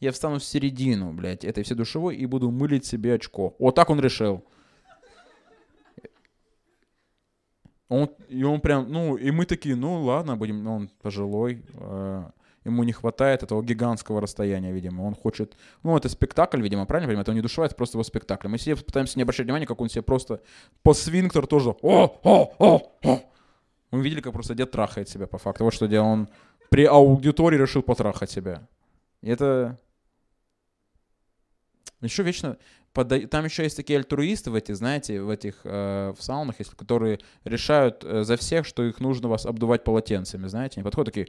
[0.00, 3.54] я встану в середину, блядь, этой всей душевой и буду мылить себе очко.
[3.58, 4.44] Вот так он решил.
[7.88, 12.24] Он, и он прям, ну, и мы такие, ну, ладно, будем, ну, он пожилой, э,
[12.64, 15.02] ему не хватает этого гигантского расстояния, видимо.
[15.02, 15.56] Он хочет...
[15.82, 17.22] Ну, это спектакль, видимо, правильно понимаю?
[17.22, 18.48] Это не душевая, это просто его спектакль.
[18.48, 20.40] Мы себе пытаемся не обращать внимания, как он себе просто
[20.82, 21.70] по свинктер тоже...
[21.82, 23.20] О, о, о, о.
[23.90, 25.64] Мы видели, как просто дед трахает себя по факту.
[25.64, 26.28] Вот что делал он
[26.70, 28.66] при аудитории решил потрахать себя.
[29.20, 29.78] И это...
[32.00, 32.56] Еще вечно
[32.92, 37.20] там еще есть такие альтруисты в этих, знаете, в этих э, в саунах, если, которые
[37.44, 41.28] решают э, за всех, что их нужно вас обдувать полотенцами, знаете, они подходят такие,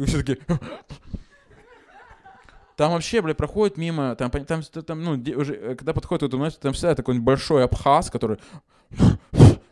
[0.00, 0.38] и все таки
[2.80, 6.72] там вообще, бля, проходит мимо, там, там, там ну, уже, э, когда подходит, это, там
[6.72, 8.38] всегда такой большой абхаз, который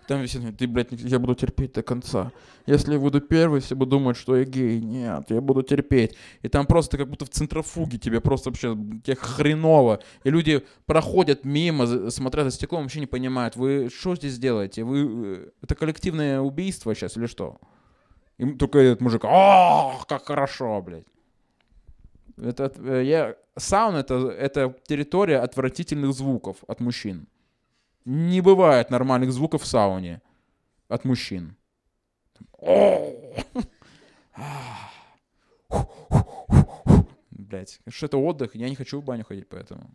[0.07, 2.33] там висит, ты, блядь, я буду терпеть до конца.
[2.67, 4.81] Если я буду первый, все будут думать, что я гей.
[4.81, 6.17] Нет, я буду терпеть.
[6.43, 10.01] И там просто как будто в центрофуге тебе просто вообще тебе хреново.
[10.25, 14.85] И люди проходят мимо, смотрят за стеклом, вообще не понимают, вы что здесь делаете?
[14.85, 15.07] Вы...
[15.09, 17.59] Э, это коллективное убийство сейчас или что?
[18.39, 21.05] И только этот мужик, о, как хорошо, блядь.
[22.37, 27.27] Это, э, я, сауна это, это территория отвратительных звуков от мужчин.
[28.05, 30.23] Не бывает нормальных звуков в сауне
[30.89, 31.57] от мужчин.
[37.31, 39.91] Блять, что это отдых, я не хочу в баню ходить, поэтому.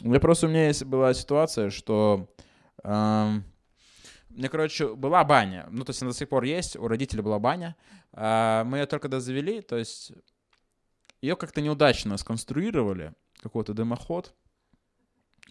[0.00, 2.28] Я просто у меня есть была ситуация, что
[2.84, 5.66] мне, короче, была баня.
[5.70, 7.76] Ну, то есть она до сих пор есть, у родителей была баня.
[8.12, 10.12] Э, мы ее только когда завели, то есть
[11.20, 14.34] ее как-то неудачно сконструировали, какой-то дымоход.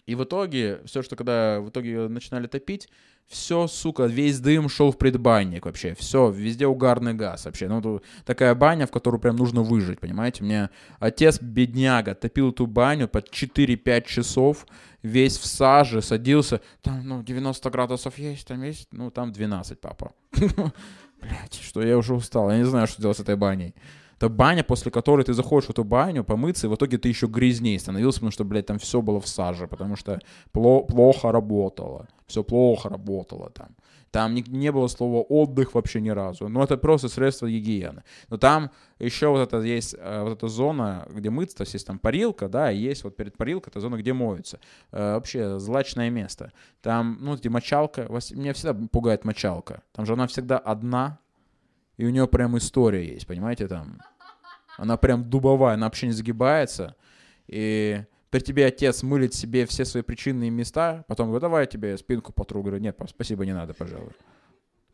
[0.06, 2.88] И в итоге, все, что когда в итоге начинали топить,
[3.26, 5.94] все, сука, весь дым шел в предбанник вообще.
[5.94, 7.68] Все, везде угарный газ вообще.
[7.68, 10.44] Ну, такая баня, в которую прям нужно выжить, понимаете?
[10.44, 14.66] Мне отец, бедняга, топил эту баню под 4-5 часов,
[15.02, 16.60] весь в саже, садился.
[16.82, 20.12] Там, ну, 90 градусов есть, там есть, ну, там 12, папа.
[20.32, 23.74] Блять, что я уже устал, я не знаю, что делать с этой баней.
[24.24, 27.26] Это баня, после которой ты заходишь в эту баню помыться, и в итоге ты еще
[27.26, 30.18] грязнее становился, потому что, блядь, там все было в саже, потому что
[30.50, 32.08] пло- плохо работало.
[32.26, 33.76] Все плохо работало там.
[34.10, 36.48] Там не, не было слова отдых вообще ни разу.
[36.48, 38.02] Но это просто средство гигиены.
[38.30, 41.86] Но там еще вот это есть э, вот эта зона, где мыться, то есть есть
[41.86, 44.58] там парилка, да, и есть вот перед парилкой это зона, где моются.
[44.90, 46.50] Э, вообще злачное место.
[46.80, 49.82] Там, ну, эти мочалка, меня всегда пугает мочалка.
[49.92, 51.18] Там же она всегда одна,
[51.96, 53.98] и у нее прям история есть, понимаете, там.
[54.76, 56.96] Она прям дубовая, она вообще не загибается.
[57.46, 61.96] И при тебе отец мылит себе все свои причинные места, потом говорит, давай я тебе
[61.96, 62.62] спинку потру.
[62.62, 64.12] Говорю, нет, спасибо, не надо, пожалуй.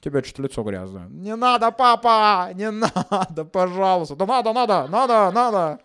[0.01, 1.09] У тебя что-то лицо грязное.
[1.09, 2.51] Не надо, папа!
[2.55, 4.16] Не надо, пожалуйста.
[4.16, 5.79] Да надо, надо, надо, надо.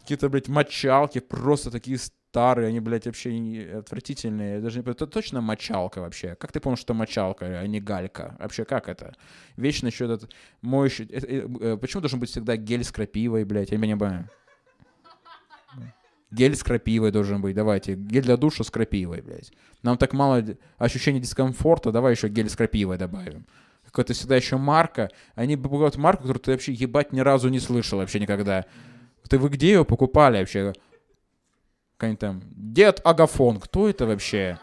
[0.00, 1.98] Какие-то, блядь, мочалки, просто такие
[2.36, 4.56] старые, они, блядь, вообще отвратительные.
[4.56, 6.34] Я даже не Это точно мочалка вообще.
[6.34, 8.36] Как ты помнишь, что мочалка, а не галька?
[8.38, 9.14] Вообще, как это?
[9.56, 11.06] Вечно еще этот моющий...
[11.06, 13.70] Это, э, э, почему должен быть всегда гель с крапивой, блядь?
[13.70, 14.28] Я не понимаю.
[16.30, 17.94] Гель с крапивой должен быть, давайте.
[17.94, 19.50] Гель для душа с крапивой, блядь.
[19.82, 20.44] Нам так мало
[20.76, 23.46] ощущения дискомфорта, давай еще гель с крапивой добавим.
[23.86, 25.08] Какая-то всегда еще марка.
[25.36, 28.66] Они покупают марку, которую ты вообще ебать ни разу не слышал вообще никогда.
[29.26, 30.74] Ты вы где ее покупали вообще?
[31.96, 33.60] Какой-нибудь там Дед Агафон.
[33.60, 34.58] Кто это вообще?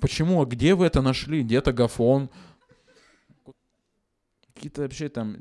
[0.00, 0.42] Почему?
[0.42, 1.42] А где вы это нашли?
[1.42, 2.30] Дед Агафон?
[4.54, 5.36] Какие-то вообще там...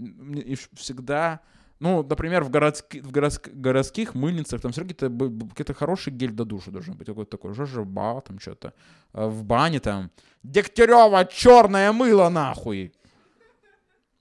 [0.74, 1.42] Всегда
[1.80, 5.10] ну, например, в, городски, в городск, городских мыльницах там все какие-то,
[5.50, 7.08] какие-то хороший гель до душа должен быть.
[7.08, 8.74] Какой-то такой жожоба, там что-то.
[9.12, 10.10] А в бане там
[10.44, 12.94] Дегтярева черное мыло нахуй.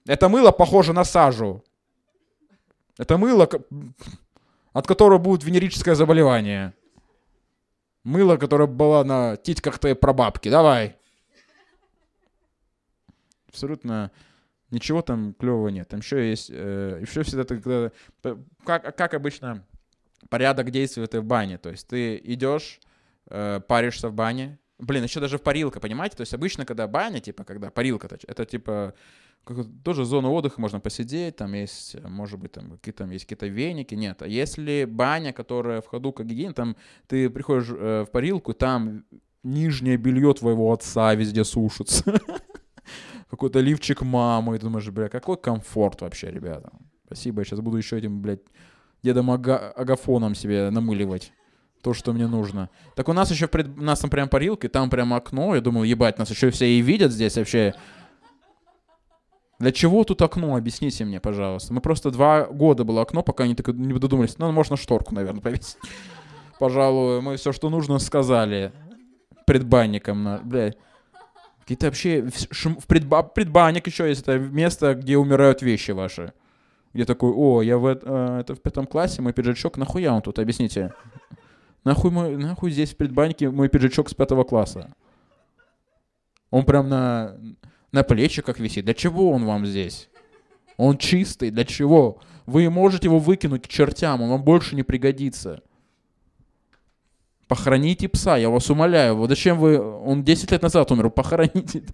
[0.05, 1.63] Это мыло похоже на сажу.
[2.99, 3.49] Это мыло,
[4.75, 6.75] от которого будет венерическое заболевание.
[8.03, 10.51] Мыло, которое было на титьках твоей прабабки.
[10.51, 10.97] Давай.
[13.49, 14.11] Абсолютно
[14.75, 15.89] Ничего там клевого нет.
[15.89, 17.93] Там еще есть, э, еще всегда ты, когда,
[18.65, 19.65] как, как обычно
[20.29, 21.59] порядок действий в этой бане.
[21.59, 22.81] То есть ты идешь,
[23.29, 24.59] э, паришься в бане.
[24.79, 26.17] Блин, еще даже в парилка, понимаете?
[26.17, 28.95] То есть обычно, когда баня, типа, когда парилка, это типа
[29.85, 34.23] тоже зона отдыха, можно посидеть, там есть, может быть, там какие-то, есть какие-то веники, нет.
[34.23, 36.77] А если баня, которая в ходу как гигиена, там
[37.07, 39.05] ты приходишь э, в парилку, там
[39.43, 42.05] нижнее белье твоего отца везде сушится.
[43.31, 46.71] какой-то лифчик мамы, и ты думаешь, бля, какой комфорт вообще, ребята.
[47.07, 48.41] Спасибо, я сейчас буду еще этим, блядь,
[49.03, 51.33] дедом ага агафоном себе намыливать
[51.83, 52.71] то, что мне нужно.
[52.95, 53.69] Так у нас еще, пред...
[53.77, 56.67] у нас там прям парилка, и там прям окно, я думал, ебать, нас еще все
[56.67, 57.75] и видят здесь вообще.
[59.65, 61.73] Для чего тут окно, объясните мне, пожалуйста.
[61.73, 64.37] Мы просто два года было окно, пока они так не додумались.
[64.37, 65.79] Ну, можно шторку, наверное, повесить.
[66.59, 68.73] Пожалуй, мы все, что нужно, сказали
[69.47, 70.41] предбанникам.
[70.45, 70.77] Блядь.
[71.61, 72.29] Какие-то вообще...
[72.51, 73.23] В предба...
[73.23, 74.21] предбанник еще есть.
[74.21, 76.35] Это место, где умирают вещи ваши.
[76.93, 80.39] Где такой, о, я в, э, это в пятом классе, мой пиджачок, нахуя он тут,
[80.39, 80.93] объясните.
[81.85, 84.95] Нахуй, мой, нахуй здесь в предбаннике мой пиджачок с пятого класса?
[86.51, 87.39] Он прям на,
[87.95, 88.85] на плечиках висит.
[88.85, 90.09] Для чего он вам здесь?
[90.77, 92.19] Он чистый, для чего?
[92.45, 95.63] Вы можете его выкинуть к чертям, он вам больше не пригодится.
[97.47, 99.17] Похороните пса, я вас умоляю.
[99.17, 99.79] Вот зачем вы...
[99.79, 101.85] Он 10 лет назад умер, похороните.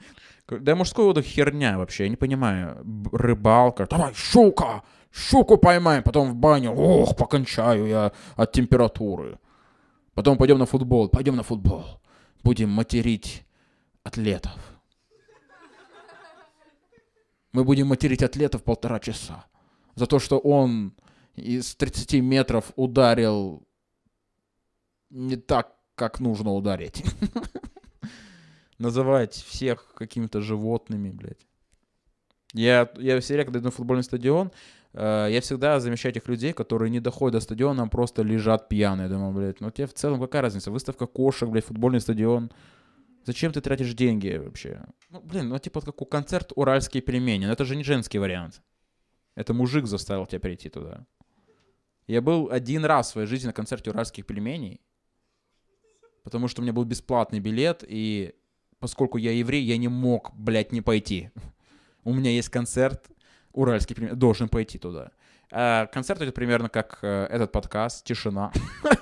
[0.48, 2.78] Да мужской отдых херня вообще, я не понимаю.
[3.12, 3.86] Рыбалка.
[3.90, 4.82] Давай, щука!
[5.12, 6.72] Щуку поймаем, потом в баню.
[6.72, 9.38] Ох, покончаю я от температуры.
[10.14, 11.08] Потом пойдем на футбол.
[11.08, 11.84] Пойдем на футбол.
[12.42, 13.44] Будем материть
[14.02, 14.69] атлетов.
[17.52, 19.44] Мы будем материть атлетов полтора часа.
[19.96, 20.94] За то, что он
[21.34, 23.66] из 30 метров ударил
[25.10, 27.04] не так, как нужно ударить.
[28.78, 31.46] Называть всех какими-то животными, блядь.
[32.54, 34.50] Я, я всегда, когда иду на футбольный стадион,
[34.94, 39.08] э, я всегда замечаю этих людей, которые не доходят до стадиона, а просто лежат пьяные.
[39.08, 40.70] Я думаю, блядь, ну тебе в целом какая разница?
[40.70, 42.50] Выставка кошек, блядь, футбольный стадион.
[43.24, 44.82] Зачем ты тратишь деньги вообще?
[45.10, 47.46] Ну, блин, ну типа как у концерт «Уральские пельмени».
[47.46, 48.62] Но это же не женский вариант.
[49.34, 51.06] Это мужик заставил тебя прийти туда.
[52.06, 54.80] Я был один раз в своей жизни на концерте «Уральских пельменей»,
[56.24, 58.34] потому что у меня был бесплатный билет, и
[58.78, 61.30] поскольку я еврей, я не мог, блядь, не пойти.
[62.04, 63.08] У меня есть концерт,
[63.52, 65.12] уральский, должен пойти туда.
[65.52, 68.52] А концерт идет примерно как э, этот подкаст, тишина.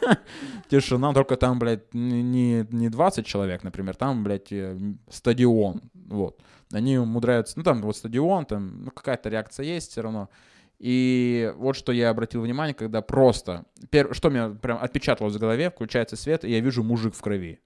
[0.68, 4.78] тишина, только там, блядь, не, не 20 человек, например, там, блядь, э,
[5.10, 6.40] стадион, вот.
[6.72, 10.30] Они умудряются, ну там вот стадион, там ну, какая-то реакция есть все равно.
[10.78, 13.64] И вот что я обратил внимание, когда просто...
[13.90, 14.14] Пер...
[14.14, 17.60] Что меня прям отпечаталось в голове, включается свет, и я вижу мужик в крови.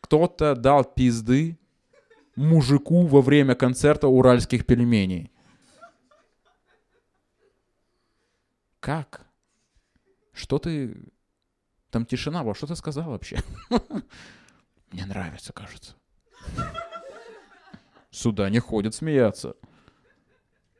[0.00, 1.58] Кто-то дал пизды
[2.34, 5.30] мужику во время концерта уральских пельменей.
[8.86, 9.26] Как?
[10.32, 10.96] Что ты...
[11.90, 13.38] Там тишина была, что ты сказал вообще?
[14.92, 15.96] Мне нравится, кажется.
[18.12, 19.56] Сюда не ходят смеяться.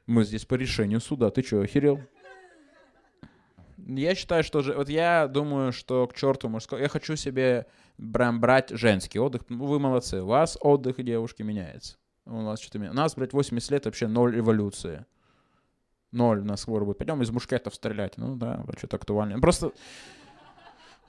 [0.07, 1.33] Мы здесь по решению суда.
[1.33, 2.01] Ты что, охерел?
[3.77, 4.63] Я считаю, что...
[4.63, 6.83] Вот я думаю, что к черту мужской...
[6.83, 7.67] Я хочу себе
[7.99, 9.43] брать женский отдых.
[9.49, 10.23] Вы молодцы.
[10.23, 11.97] У вас отдых, девушки, меняется.
[12.25, 13.01] У нас что-то меняется.
[13.01, 15.07] У нас, блядь, 80 лет вообще ноль эволюции.
[16.17, 16.99] Ноль у нас скоро будет.
[16.99, 18.17] Пойдем из мушкетов стрелять.
[18.17, 19.39] Ну да, что-то актуально.
[19.39, 19.73] Просто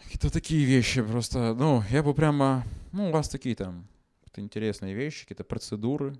[0.04, 1.54] какие-то такие вещи просто.
[1.54, 2.64] Ну, я бы прямо...
[2.92, 3.88] Ну, у вас такие там
[4.36, 6.20] интересные вещи, какие-то процедуры,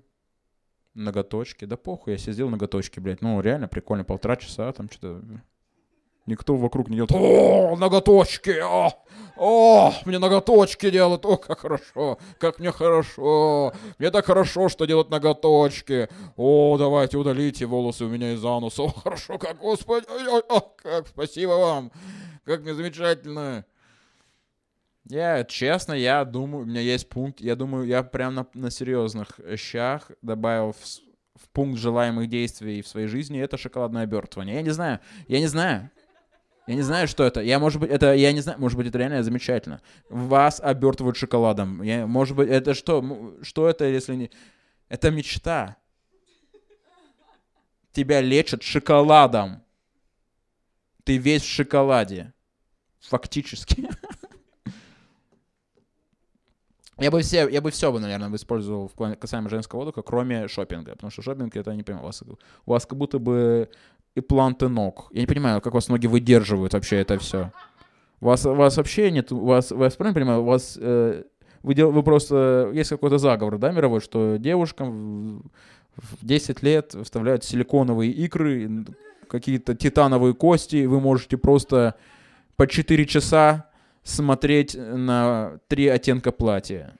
[0.94, 1.66] ноготочки.
[1.66, 3.22] Да похуй, я сидел ноготочки, блядь.
[3.22, 5.22] Ну, реально прикольно, полтора часа там что-то...
[6.28, 7.12] Никто вокруг не делает.
[7.12, 8.60] О, ноготочки!
[8.62, 8.92] О,
[9.38, 11.24] о, мне ноготочки делают!
[11.24, 12.18] О, как хорошо!
[12.38, 13.72] Как мне хорошо!
[13.98, 16.10] Мне так хорошо, что делают ноготочки!
[16.36, 18.82] О, давайте удалите волосы у меня из ануса!
[18.82, 20.04] О, хорошо, как, господи!
[20.10, 21.92] Ой, ой, о, как, спасибо вам!
[22.44, 23.64] Как мне замечательно!
[25.04, 29.40] Я, честно, я думаю, у меня есть пункт, я думаю, я прям на, на серьезных
[29.56, 34.56] щах добавил в, в пункт желаемых действий в своей жизни это шоколадное обертывание.
[34.56, 35.90] Я не знаю, я не знаю.
[36.68, 37.40] Я не знаю, что это.
[37.40, 39.80] Я, может быть, это, я не знаю, может быть, это реально замечательно.
[40.10, 41.82] Вас обертывают шоколадом.
[41.82, 43.38] Я, может быть, это что?
[43.40, 44.30] Что это, если не...
[44.90, 45.78] Это мечта.
[47.92, 49.62] Тебя лечат шоколадом.
[51.04, 52.34] Ты весь в шоколаде.
[53.00, 53.88] Фактически.
[56.98, 60.48] Я бы все, я бы все бы, наверное, использовал в плане касаемо женского отдыха, кроме
[60.48, 63.70] шопинга, потому что шопинг это не понимаю, у вас, у вас как будто бы
[64.18, 65.08] и планты ног.
[65.12, 67.52] Я не понимаю, как у вас ноги выдерживают вообще это все.
[68.20, 71.22] У вас, у вас вообще нет, у вас, вас правильно понимаю, у вас э,
[71.62, 75.50] вы, дел, вы просто есть какой-то заговор, да, мировой, что девушкам
[75.96, 78.84] в, в 10 лет вставляют силиконовые икры,
[79.28, 81.94] какие-то титановые кости, и вы можете просто
[82.56, 83.70] по 4 часа
[84.02, 86.98] смотреть на три оттенка платья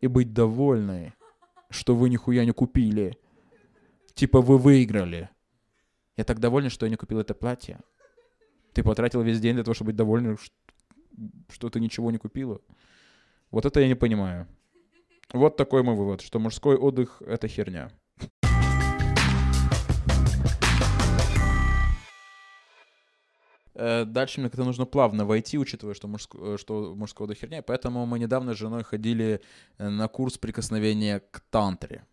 [0.00, 1.12] и быть довольной,
[1.70, 3.18] что вы нихуя не купили.
[4.16, 5.28] Типа вы выиграли.
[6.16, 7.80] Я так доволен, что я не купил это платье.
[8.72, 10.38] Ты потратил весь день для того, чтобы быть довольным,
[11.50, 12.62] что ты ничего не купила.
[13.50, 14.48] Вот это я не понимаю.
[15.34, 17.90] Вот такой мой вывод, что мужской отдых— это херня.
[23.74, 27.60] Э, Дальше мне как-то нужно плавно войти, учитывая, что, мужск- э, что мужской отдых херня.
[27.60, 29.42] Поэтому мы недавно с женой ходили
[29.76, 32.06] э, на курс прикосновения к тантре.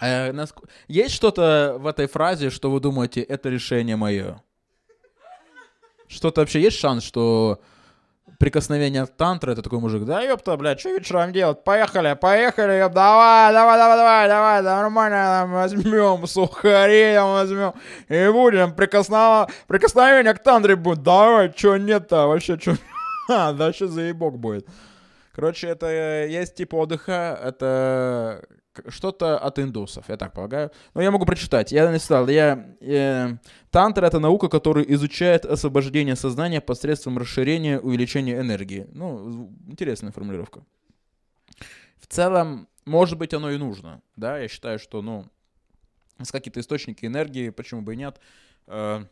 [0.00, 4.42] Э, наск- Есть что-то в этой фразе, что вы думаете, это решение мое?
[6.08, 7.60] Что-то вообще есть шанс, что
[8.38, 11.64] прикосновение тантры, это такой мужик, да ёпта, блядь, что вечером делать?
[11.64, 17.72] Поехали, поехали, ёп, давай, давай, давай, давай, давай, да, нормально там возьмем, сухари там возьмем,
[18.08, 19.48] и будем прикоснова...
[19.66, 22.74] прикосновение к тантре будет, давай, чё нет-то, вообще, чё,
[23.26, 24.68] Ха, да, вообще заебок будет.
[25.34, 28.44] Короче, это э, есть тип отдыха, это
[28.88, 30.70] что-то от индусов, я так полагаю.
[30.94, 31.72] Но я могу прочитать.
[31.72, 32.28] Я не стал.
[32.28, 33.36] Я, э,
[33.70, 38.86] тантра— это наука, которая изучает освобождение сознания посредством расширения, увеличения энергии.
[38.92, 40.64] Ну, интересная формулировка.
[41.98, 44.00] В целом, может быть, оно и нужно.
[44.16, 45.26] Да, я считаю, что, ну,
[46.22, 48.20] с какие-то источники энергии, почему бы и нет.
[48.66, 49.04] Э,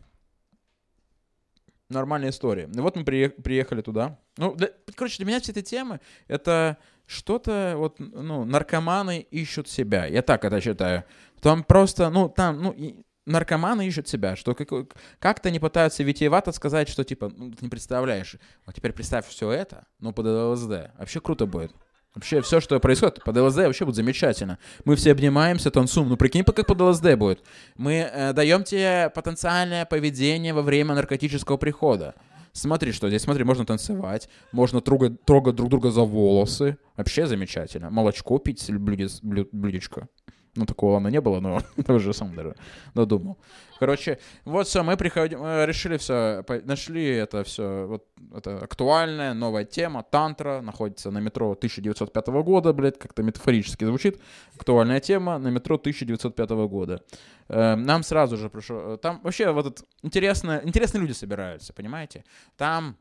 [1.89, 2.69] нормальная история.
[2.73, 4.19] И вот мы приех- приехали туда.
[4.37, 10.07] Ну, для- короче, для меня все эти темы— это что-то, вот, ну, наркоманы ищут себя.
[10.07, 11.05] Я так это считаю.
[11.41, 16.53] Там просто, ну, там, ну, и наркоманы ищут себя, что как- как-то они пытаются витиевато
[16.53, 20.91] сказать, что, типа, ну, ты не представляешь, вот теперь представь все это, ну, под ЛСД.
[20.99, 21.73] Вообще круто будет.
[22.15, 24.59] Вообще все, что происходит под ЛСД, вообще будет замечательно.
[24.85, 26.09] Мы все обнимаемся, танцуем.
[26.09, 27.45] Ну, прикинь, как под ЛСД будет.
[27.77, 32.15] Мы э, даем тебе потенциальное поведение во время наркотического прихода.
[32.57, 36.79] Смотри, что здесь, смотри, можно танцевать, можно трогать, трогать друг друга за волосы.
[36.97, 37.91] Вообще замечательно.
[37.91, 40.09] Молочко пить, блюдечко.
[40.57, 42.55] Ну, такого оно не было, но уже сам даже
[42.95, 43.39] додумал.
[43.81, 49.65] Короче, вот все, мы приходим, э, решили все, нашли это все, вот это актуальная новая
[49.65, 54.21] тема, тантра, находится на метро 1905 года, блядь, как-то метафорически звучит.
[54.57, 57.03] Актуальная тема на метро 1905 года.
[57.49, 62.25] Э, Нам сразу же пришло, там вообще вот этот интересно, интересные люди собираются, понимаете?
[62.57, 62.97] Там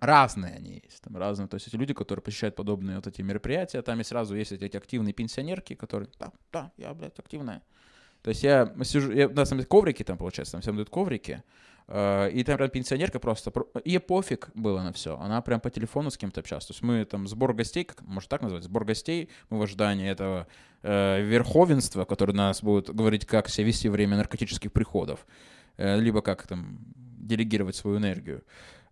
[0.00, 3.82] разные они есть, там разные, то есть эти люди, которые посещают подобные вот эти мероприятия,
[3.82, 7.62] там и сразу есть эти активные пенсионерки, которые, да, да, я, блядь, активная.
[8.22, 11.42] То есть я сижу, я, на самом деле коврики там, получается, там всем дают коврики,
[11.88, 13.50] Э, и там прям пенсионерка просто,
[13.84, 15.18] ей пофиг было на все.
[15.18, 16.66] Она прям по телефону с кем-то общалась.
[16.66, 20.08] То есть мы там сбор гостей, как, может так назвать, сбор гостей, мы в ожидании
[20.08, 20.46] этого
[20.82, 25.26] э, верховенства, которое нас будет говорить, как себя вести во время наркотических приходов,
[25.78, 28.42] э, либо как там делегировать свою энергию.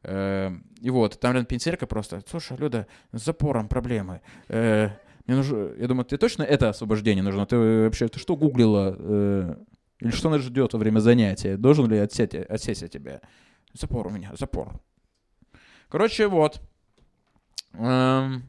[0.09, 4.21] Э, и вот, там рядом пенсионерка просто, слушай, Люда, с запором проблемы.
[4.49, 4.91] Э,
[5.27, 7.45] мне нужно, я думаю, ты точно это освобождение нужно?
[7.45, 8.95] Ты вообще, ты что гуглила?
[8.97, 9.57] Э,
[9.99, 11.57] или что нас ждет во время занятия?
[11.57, 13.21] Должен ли отсесть, отсесть от тебя?
[13.73, 14.81] Запор у меня, запор.
[15.89, 16.61] Короче, вот.
[17.73, 18.45] Эм,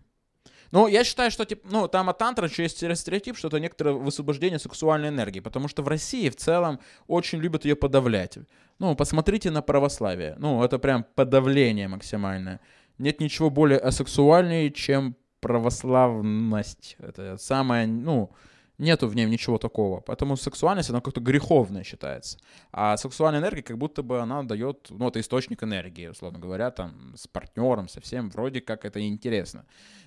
[0.71, 3.93] ну, я считаю, что типа, ну, там от тантра еще есть стереотип, что это некоторое
[3.93, 8.37] высвобождение сексуальной энергии, потому что в России в целом очень любят ее подавлять.
[8.79, 10.35] Ну, посмотрите на православие.
[10.37, 12.59] Ну, это прям подавление максимальное.
[12.97, 16.95] Нет ничего более асексуальнее, чем православность.
[16.99, 18.31] Это самое, ну,
[18.77, 20.01] нету в ней ничего такого.
[20.01, 22.37] Поэтому сексуальность, она как-то греховная считается.
[22.71, 27.13] А сексуальная энергия, как будто бы она дает, ну, это источник энергии, условно говоря, там,
[27.15, 29.65] с партнером, со всем, вроде как это интересно.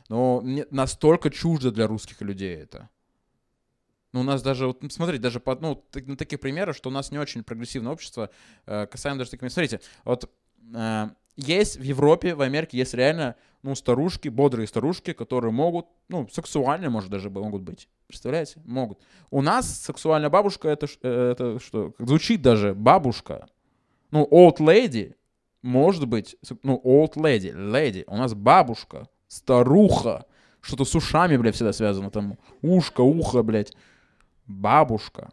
[0.08, 2.88] Но настолько чуждо для русских людей это.
[4.12, 7.12] Ну, у нас даже, вот, смотрите, даже по, ну, на таких примерах, что у нас
[7.12, 8.30] не очень прогрессивное общество,
[8.66, 10.28] э, касаемо даже такими, смотрите, вот
[10.74, 11.08] э,
[11.40, 16.90] есть в Европе, в Америке есть реально, ну, старушки, бодрые старушки, которые могут, ну, сексуальные,
[16.90, 17.88] может, даже могут быть.
[18.06, 18.60] Представляете?
[18.64, 18.98] Могут.
[19.30, 21.94] У нас сексуальная бабушка, это, э, это что?
[21.98, 23.48] Звучит даже бабушка.
[24.10, 25.14] Ну, old lady,
[25.62, 28.04] может быть, ну, old lady, lady.
[28.06, 30.26] У нас бабушка, старуха.
[30.60, 32.10] Что-то с ушами, блядь, всегда связано.
[32.10, 33.72] Там ушко, ухо, блядь.
[34.46, 35.30] Бабушка.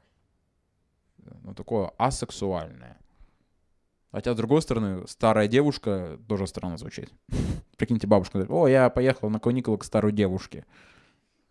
[1.43, 2.97] Ну, такое асексуальное.
[4.17, 7.11] Хотя, с другой стороны, старая девушка тоже странно звучит.
[7.77, 10.65] Прикиньте, бабушка говорит, о, я поехал на каникулы к старой девушке.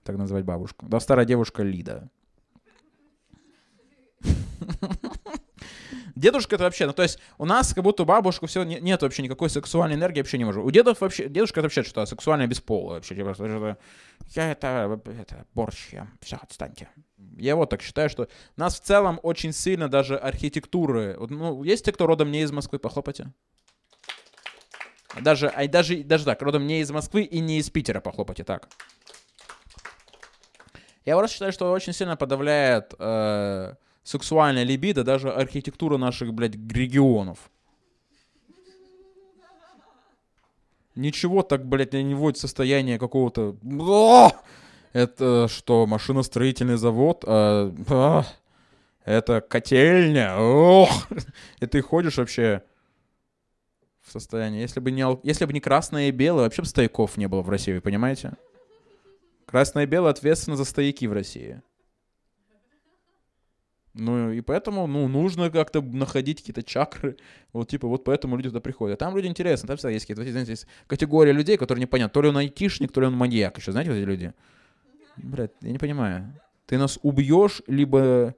[0.02, 0.84] Так назвать бабушку.
[0.88, 2.10] Да, старая девушка Лида.
[6.16, 9.00] Дедушка это вообще, ну то есть у нас как будто у бабушку все не, нет
[9.00, 10.64] вообще никакой сексуальной энергии, вообще не может.
[10.64, 13.14] У дедов вообще, дедушка это вообще что, сексуальное бесполое вообще.
[13.14, 13.78] Типа,
[14.34, 16.88] я это, это борщ, я, все, отстаньте.
[17.36, 21.92] Я вот так считаю, что нас в целом очень сильно даже архитектуры, ну, есть те,
[21.92, 23.32] кто родом не из Москвы, похлопайте.
[25.20, 28.68] Даже, а даже, даже так, родом не из Москвы и не из Питера, похлопайте так.
[31.06, 37.50] Я просто считаю, что очень сильно подавляет э, сексуальная либидо, даже архитектура наших, блядь, регионов.
[40.96, 43.56] Ничего так, блядь, не вводит состояние какого-то...
[44.96, 47.22] Это что, машиностроительный завод?
[47.26, 48.24] А, а,
[49.04, 50.38] это котельня?
[50.38, 51.08] Ох!
[51.60, 52.62] И ты ходишь вообще
[54.00, 54.62] в состоянии...
[54.62, 57.50] Если бы не, если бы не красное и белое, вообще бы стояков не было в
[57.50, 58.38] России, понимаете?
[59.44, 61.60] Красное и белое ответственно за стояки в России.
[63.92, 67.18] Ну, и поэтому, ну, нужно как-то находить какие-то чакры.
[67.52, 68.98] Вот, типа, вот поэтому люди туда приходят.
[68.98, 72.30] Там люди интересны, там всегда есть какие-то, знаете, есть категория людей, которые непонятно, то ли
[72.30, 74.32] он айтишник, то ли он маньяк еще, знаете, вот эти люди?
[75.16, 76.32] Блядь, я не понимаю.
[76.66, 78.34] Ты нас убьешь, либо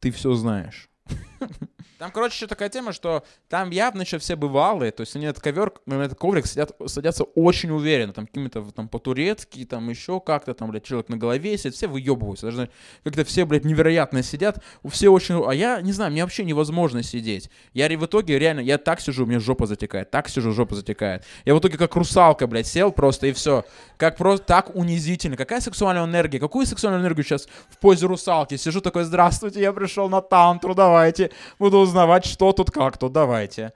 [0.00, 0.88] ты все знаешь.
[2.02, 5.40] Там, короче, еще такая тема, что там явно еще все бывалые, то есть они этот
[5.40, 10.52] ковер, на этот коврик сидят, садятся очень уверенно, там какими-то там по-турецки, там еще как-то,
[10.52, 12.70] там, блядь, человек на голове сидит, все выебываются, даже
[13.04, 17.50] как-то все, блядь, невероятно сидят, все очень, а я, не знаю, мне вообще невозможно сидеть.
[17.72, 21.22] Я в итоге реально, я так сижу, мне жопа затекает, так сижу, жопа затекает.
[21.44, 23.64] Я в итоге как русалка, блядь, сел просто и все.
[23.96, 25.36] Как просто так унизительно.
[25.36, 26.40] Какая сексуальная энергия?
[26.40, 28.56] Какую сексуальную энергию сейчас в позе русалки?
[28.56, 31.30] Сижу такой, здравствуйте, я пришел на тантру, давайте,
[31.60, 33.72] буду узнавать, что тут как тут, давайте.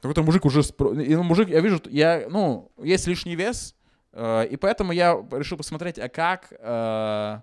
[0.00, 0.60] Какой-то мужик уже...
[0.60, 3.74] И, ну, мужик, я вижу, я, ну, есть лишний вес,
[4.12, 6.52] э, и поэтому я решил посмотреть, а как...
[6.60, 7.40] Э,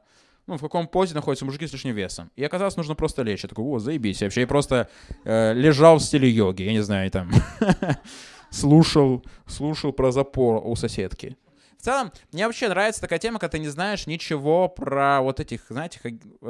[0.47, 2.29] ну, в каком позе находятся мужики с лишним весом.
[2.35, 3.41] И оказалось, нужно просто лечь.
[3.41, 4.21] Я такой, о, заебись.
[4.21, 4.87] Я вообще я просто
[5.23, 7.31] э, лежал в стиле йоги, я не знаю, там
[8.51, 11.35] слушал, слушал про запор у соседки
[11.81, 15.99] целом, мне вообще нравится такая тема, когда ты не знаешь ничего про вот этих, знаете,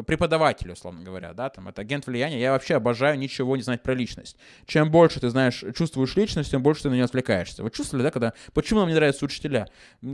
[0.06, 2.40] преподавателей, условно говоря, да, там, это агент влияния.
[2.40, 4.38] Я вообще обожаю ничего не знать про личность.
[4.66, 7.64] Чем больше ты знаешь, чувствуешь личность, тем больше ты на нее отвлекаешься.
[7.64, 8.34] Вы чувствовали, да, когда...
[8.54, 9.68] Почему нам не нравятся учителя?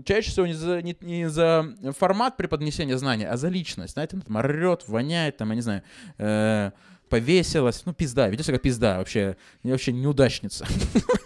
[0.05, 3.93] Чаще всего не за, не, не за формат преподнесения знаний, а за личность.
[3.93, 5.83] Знаете, он там орет, воняет, там, я не знаю,
[6.17, 6.71] э,
[7.09, 7.83] повесилась.
[7.85, 10.65] Ну, пизда, ведет себя как пизда, вообще, вообще неудачница.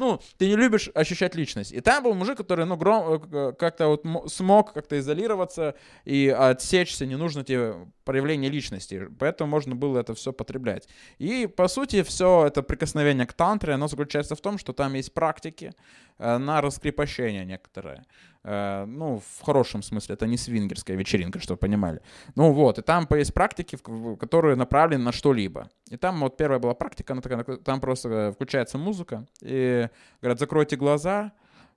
[0.00, 1.72] ну, ты не любишь ощущать личность.
[1.72, 5.74] И там был мужик, который, ну, гром, э, как-то вот смог как-то изолироваться
[6.04, 7.74] и отсечься, не нужно тебе
[8.04, 10.88] проявление личности, поэтому можно было это все потреблять.
[11.18, 15.12] И, по сути, все это прикосновение к тантре, оно заключается в том, что там есть
[15.12, 18.04] практики э, на раскрепощение некоторые.
[18.42, 22.00] Э, ну, в хорошем смысле, это не свингерская вечеринка, чтобы понимали.
[22.36, 23.78] Ну вот, и там есть практики,
[24.18, 25.70] которые направлены на что-либо.
[25.90, 29.88] И там вот первая была практика, она такая, там просто включается музыка, и
[30.20, 31.32] говорят, закройте глаза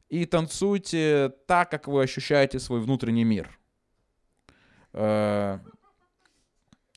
[0.10, 3.60] и танцуйте так, как вы ощущаете свой внутренний мир.
[4.94, 5.60] Э,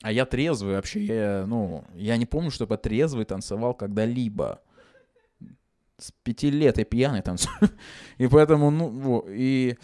[0.03, 4.61] а я трезвый вообще, я, ну, я не помню, чтобы трезвый танцевал когда-либо
[5.99, 7.55] с пяти лет я пьяный танцую.
[8.18, 9.76] и поэтому, ну, и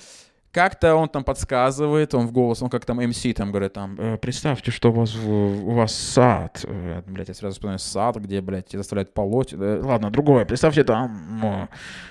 [0.53, 4.19] как-то он там подсказывает, он в голос, он как там МС там говорит, там, э,
[4.19, 8.67] представьте, что у вас, у вас сад, э, блядь, я сразу вспоминаю сад, где, блядь,
[8.67, 11.69] тебя заставляют полоть, э, ладно, другое, представьте, там, э,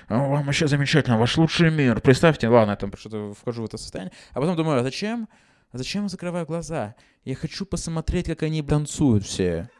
[0.08, 4.12] вам еще замечательно, ваш лучший мир, представьте, ладно, я там что-то вхожу в это состояние,
[4.32, 5.28] а потом думаю, а зачем,
[5.72, 6.96] зачем я закрываю глаза?
[7.24, 9.70] Я хочу посмотреть, как они танцуют все.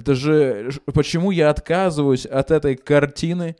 [0.00, 3.54] Это же почему я отказываюсь от этой картины,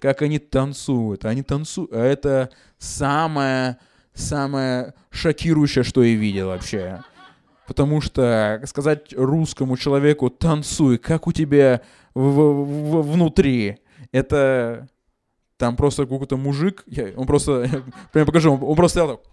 [0.00, 1.26] как они танцуют.
[1.26, 1.92] Они танцуют.
[1.92, 3.76] А это самое,
[4.14, 7.02] самое шокирующее, что я видел вообще.
[7.66, 11.82] Потому что сказать русскому человеку «танцуй», как у тебя
[12.14, 13.76] в, в, внутри,
[14.12, 14.88] это
[15.58, 17.68] там просто какой-то мужик, я, он просто,
[18.12, 19.32] прям покажу, он, он просто стоял так.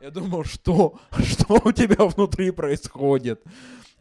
[0.00, 3.42] Я думал, что, что у тебя внутри происходит?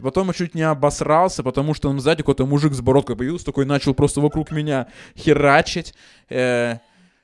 [0.02, 3.94] Потом я чуть не обосрался, потому что сзади какой-то мужик с бородкой появился, такой начал
[3.94, 5.94] просто вокруг меня херачить.
[6.30, 6.78] Э,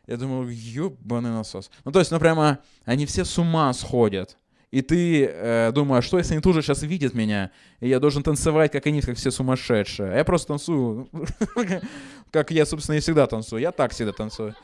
[0.07, 1.69] я думал, ёбаный насос.
[1.83, 4.37] Ну, то есть, ну, прямо, они все с ума сходят.
[4.71, 7.49] И ты э, думаешь, что если они тоже сейчас видят меня,
[7.79, 10.15] и я должен танцевать, как они, как все сумасшедшие.
[10.15, 11.09] Я просто танцую,
[12.31, 13.61] как я, собственно, и всегда танцую.
[13.61, 14.55] Я так всегда танцую.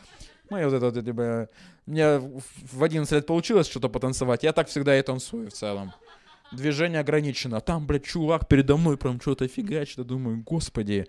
[0.51, 1.49] Ну, я вот это, вот, типа,
[1.87, 5.91] мне в 11 лет получилось что-то потанцевать, я так всегда и танцую в целом
[6.55, 7.61] движение ограничено.
[7.61, 9.97] Там, блядь, чувак передо мной прям что-то фигачит.
[9.97, 11.05] Я думаю, господи,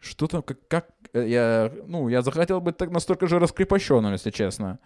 [0.00, 0.88] что там, как, как...
[1.12, 4.78] Э, я, ну, я захотел быть так настолько же раскрепощенным, если честно.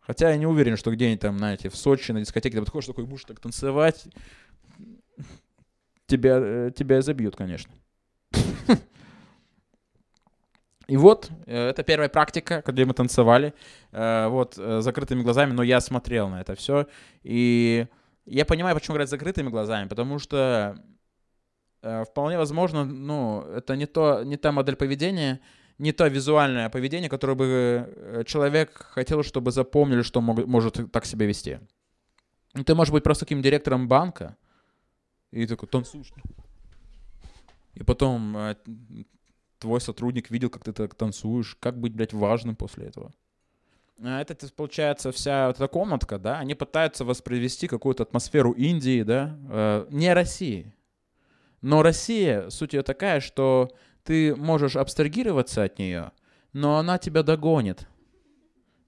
[0.00, 3.04] Хотя я не уверен, что где-нибудь там, знаете, в Сочи на дискотеке ты подходишь такой,
[3.04, 4.06] будешь так танцевать,
[6.06, 7.72] тебя, э, тебя забьют, конечно.
[10.88, 13.52] И вот, э, это первая практика, где мы танцевали,
[13.92, 16.86] вот, закрытыми глазами, но я смотрел на это все,
[17.22, 17.86] и
[18.30, 20.76] я понимаю, почему играть закрытыми глазами, потому что
[21.82, 25.40] э, вполне возможно, ну, это не, то, не та модель поведения,
[25.78, 31.06] не то визуальное поведение, которое бы э, человек хотел, чтобы запомнили, что мог, может так
[31.06, 31.58] себя вести.
[32.54, 34.36] Ну, ты можешь быть просто таким директором банка,
[35.30, 36.12] и такой танцуешь.
[37.74, 38.56] И потом э,
[39.58, 41.56] твой сотрудник видел, как ты так танцуешь.
[41.60, 43.12] Как быть, блядь, важным после этого?
[44.02, 49.36] А, это, получается, вся вот эта комнатка, да, они пытаются воспроизвести какую-то атмосферу Индии, да,
[49.50, 50.72] э, не России.
[51.60, 53.70] Но Россия, суть ее такая, что
[54.04, 56.12] ты можешь абстрагироваться от нее,
[56.52, 57.88] но она тебя догонит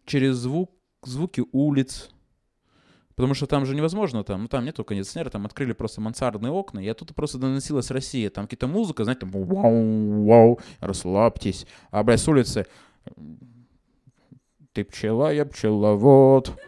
[0.06, 0.70] через звук,
[1.02, 2.10] звуки улиц,
[3.16, 6.78] Потому что там же невозможно, там, ну там нету кондиционера, там открыли просто мансардные окна,
[6.78, 8.30] и оттуда просто доносилась Россия.
[8.30, 11.66] Там какие-то музыка, знаете, там вау, вау, расслабьтесь.
[11.90, 12.66] А, блядь, с улицы
[14.72, 16.58] ты пчела, я пчеловод.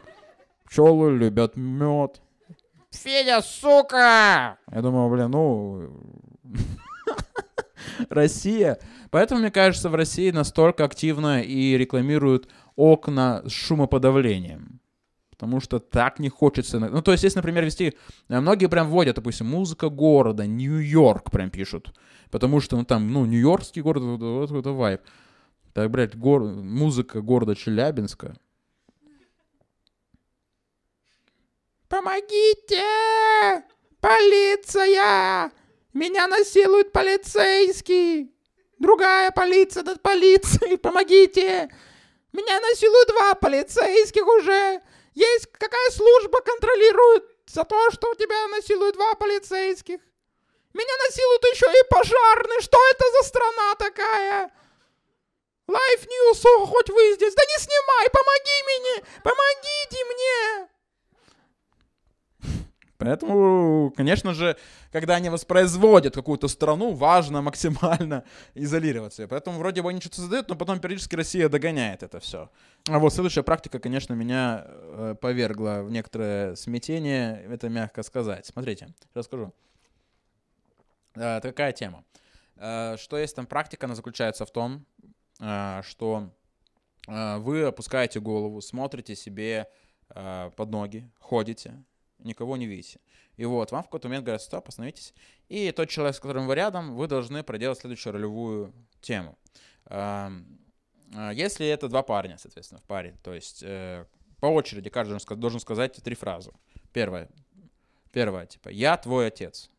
[0.66, 2.20] Пчелы любят мед.
[2.90, 4.58] Федя, сука!
[4.70, 5.90] Я думаю, блин, ну...
[8.08, 8.78] Россия.
[9.10, 14.80] Поэтому, мне кажется, в России настолько активно и рекламируют окна с шумоподавлением.
[15.30, 16.78] Потому что так не хочется.
[16.78, 17.94] Ну, то есть, если, например, вести...
[18.28, 21.92] Э, многие прям вводят, допустим, музыка города, Нью-Йорк прям пишут.
[22.30, 25.00] Потому что, ну, там, ну, Нью-Йоркский город, вот, вот, вот, вот вайб.
[25.74, 26.42] Так, блядь, гор...
[26.42, 28.36] музыка города Челябинска.
[31.88, 32.84] Помогите!
[34.00, 35.52] Полиция!
[35.94, 38.34] Меня насилует полицейский!
[38.78, 40.76] Другая полиция над полицией!
[40.76, 41.70] Помогите!
[42.32, 44.82] Меня насилуют два полицейских уже!
[45.14, 50.00] Есть какая служба контролирует за то, что у тебя насилуют два полицейских?
[50.72, 52.60] Меня насилуют еще и пожарные!
[52.60, 54.61] Что это за страна такая?
[55.78, 57.34] News, о, хоть вы здесь.
[57.34, 60.68] Да не снимай, помоги мне, помогите мне.
[63.02, 64.56] Поэтому, конечно же,
[64.92, 69.26] когда они воспроизводят какую-то страну, важно максимально изолироваться.
[69.26, 72.48] Поэтому вроде бы они что-то создают, но потом периодически Россия догоняет это все.
[72.88, 78.46] А вот следующая практика, конечно, меня э, повергла в некоторое смятение, это мягко сказать.
[78.46, 79.52] Смотрите, расскажу.
[81.16, 82.04] Э, такая тема.
[82.56, 84.86] Э, что есть там практика, она заключается в том,
[85.38, 86.30] что
[87.08, 89.68] а, вы опускаете голову, смотрите себе
[90.10, 91.84] а, под ноги, ходите,
[92.18, 93.00] никого не видите.
[93.36, 95.14] И вот, вам в какой-то момент говорят, стоп, остановитесь.
[95.48, 99.38] И тот человек, с которым вы рядом, вы должны проделать следующую ролевую тему.
[99.86, 100.30] А,
[101.32, 104.06] Если это два парня, соответственно, в паре, то есть э,
[104.40, 106.52] по очереди каждый должен ска- должен сказать три фразы.
[106.92, 107.28] Первая.
[108.12, 109.70] Первая, типа, я твой отец.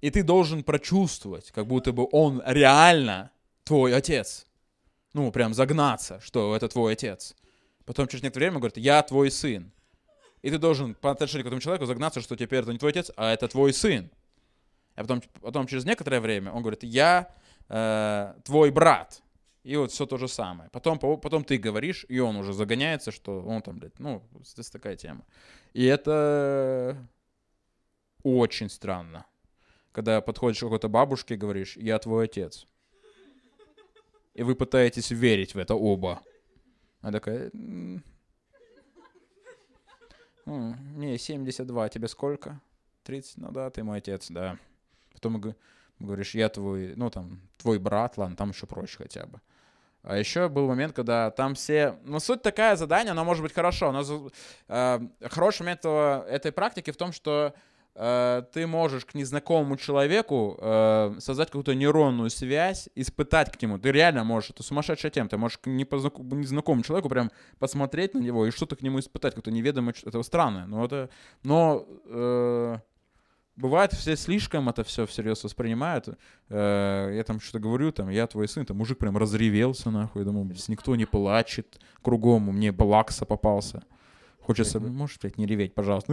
[0.00, 3.30] И ты должен прочувствовать, как будто бы он реально
[3.64, 4.46] твой отец.
[5.12, 7.34] Ну, прям загнаться, что это твой отец.
[7.84, 9.72] Потом через некоторое время говорит, я твой сын.
[10.42, 13.10] И ты должен по отношению к этому человеку загнаться, что теперь это не твой отец,
[13.16, 14.10] а это твой сын.
[14.94, 17.28] А потом, потом через некоторое время он говорит, я
[17.68, 19.22] э, твой брат.
[19.64, 20.70] И вот все то же самое.
[20.70, 24.70] Потом, по- потом ты говоришь, и он уже загоняется, что он там, блядь, ну, здесь
[24.70, 25.24] такая тема.
[25.72, 26.96] И это
[28.22, 29.26] очень странно.
[29.98, 32.68] Когда подходишь к какой-то бабушке и говоришь, я твой отец.
[34.32, 36.22] И вы пытаетесь верить в это оба.
[37.00, 38.04] Она такая, «М,
[40.46, 42.60] м, мне 72, тебе сколько?
[43.02, 44.56] 30, ну да, ты мой отец, да.
[45.14, 45.42] Потом
[45.98, 49.40] говоришь, я твой, ну там, твой брат, ладно, там еще проще хотя бы.
[50.04, 51.98] А еще был момент, когда там все...
[52.04, 53.90] Ну, суть такая задание, оно может быть хорошо.
[53.90, 54.30] Но
[54.68, 57.52] э, хороший момент этого- этой практики в том, что
[57.98, 63.78] э, ты можешь к незнакомому человеку э, создать какую-то нейронную связь, испытать к нему.
[63.78, 68.46] Ты реально можешь, это сумасшедшая тема, ты можешь к незнакомому человеку прям посмотреть на него
[68.46, 70.66] и что-то к нему испытать, какое-то неведомое, это странно.
[70.66, 71.10] Но это...
[71.42, 71.84] Но...
[72.06, 72.78] э,
[73.58, 76.08] Бывает, все слишком это все всерьез воспринимают.
[76.48, 80.22] Э, я там что-то говорю, там, я твой сын, там мужик прям разревелся, нахуй.
[80.22, 83.82] Я думаю, никто не плачет кругом, мне Балакса попался.
[84.40, 86.12] Хочется, «Ну, можешь, блядь, не реветь, пожалуйста.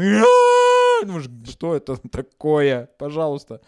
[1.06, 2.90] Думаешь, что это такое?
[2.98, 3.62] Пожалуйста.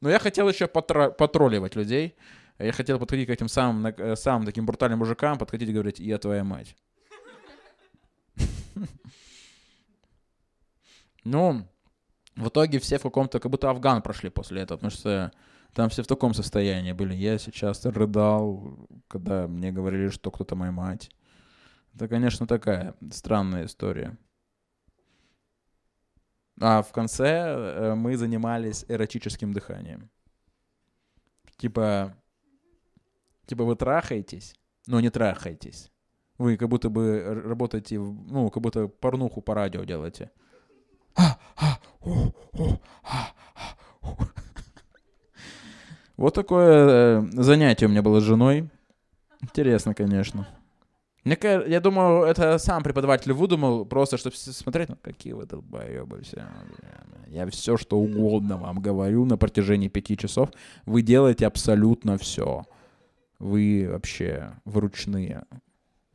[0.00, 2.14] Но я хотел еще потро- потролливать людей.
[2.58, 6.18] Я хотел подходить к этим самым, э, самым таким брутальным мужикам, подходить и говорить, я
[6.18, 6.76] твоя мать.
[11.24, 11.66] Ну,
[12.36, 15.30] в итоге все в каком-то, как будто Афган прошли после этого, потому что
[15.74, 17.14] там все в таком состоянии были.
[17.14, 21.10] Я сейчас рыдал, когда мне говорили, что кто-то моя мать.
[21.94, 24.16] Это, конечно, такая странная история.
[26.60, 30.10] А в конце э, мы занимались эротическим дыханием.
[31.56, 32.16] Типа,
[33.46, 34.54] типа вы трахаетесь,
[34.86, 35.90] но не трахаетесь.
[36.38, 40.30] Вы как будто бы работаете, ну, как будто порнуху по радио делаете.
[46.16, 48.68] Вот такое э, занятие у меня было с женой.
[49.40, 50.48] Интересно, конечно.
[51.28, 56.22] Мне ка- я думаю, это сам преподаватель выдумал, просто чтобы смотреть, ну какие вы долбоебы
[56.22, 56.42] все.
[57.26, 60.48] Я все, что угодно вам говорю на протяжении пяти часов.
[60.86, 62.64] Вы делаете абсолютно все.
[63.38, 65.44] Вы вообще вручные.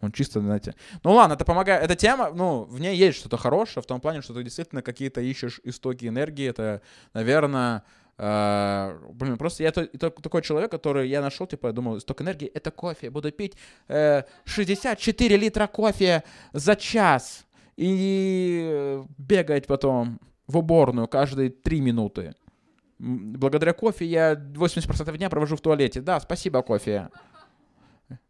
[0.01, 0.73] Он чисто, знаете...
[1.03, 1.83] Ну ладно, это помогает.
[1.83, 5.21] Эта тема, ну, в ней есть что-то хорошее, в том плане, что ты действительно какие-то
[5.21, 6.49] ищешь истоки энергии.
[6.49, 6.81] Это,
[7.13, 7.83] наверное...
[8.17, 12.21] э, блин, просто я то- то- такой человек, который я нашел, типа, я думал, исток
[12.21, 13.09] энергии— это кофе.
[13.09, 13.57] Буду пить
[13.87, 17.45] э, 64 литра кофе за час
[17.77, 22.33] и бегать потом в уборную каждые 3 минуты.
[22.99, 26.01] Благодаря кофе я 80% дня провожу в туалете.
[26.01, 27.09] Да, спасибо, кофе.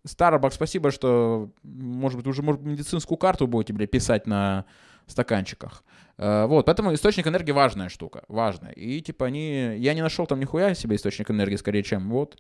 [0.08, 4.66] Starbucks, спасибо, что, может быть, уже может, медицинскую карту будете, бля, писать на
[5.08, 5.84] стаканчиках.
[6.18, 8.72] Э, Вот, поэтому источник энергии важная штука, важная.
[8.72, 9.78] И, типа, они...
[9.78, 12.38] Я не нашел там нихуя себе источник энергии, скорее, чем вот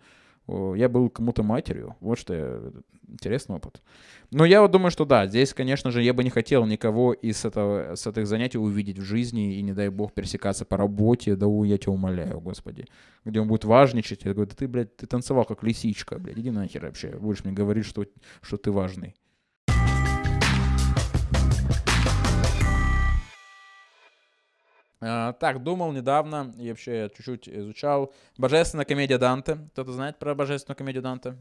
[0.47, 1.95] я был кому-то матерью.
[2.01, 2.61] Вот что я...
[3.07, 3.81] Интересный опыт.
[4.31, 7.45] Но я вот думаю, что да, здесь, конечно же, я бы не хотел никого из
[7.45, 11.35] этого, с этих занятий увидеть в жизни и, не дай бог, пересекаться по работе.
[11.35, 12.87] Да у, я тебя умоляю, господи.
[13.23, 14.23] Где он будет важничать.
[14.25, 17.09] Я говорю, да ты, блядь, ты танцевал как лисичка, блядь, иди нахер вообще.
[17.09, 18.05] Будешь мне говорить, что,
[18.41, 19.15] что ты важный.
[25.39, 28.13] Так, думал недавно, и вообще чуть-чуть изучал.
[28.37, 29.57] Божественная комедия Данте.
[29.73, 31.37] Кто-то знает про божественную комедию Данте?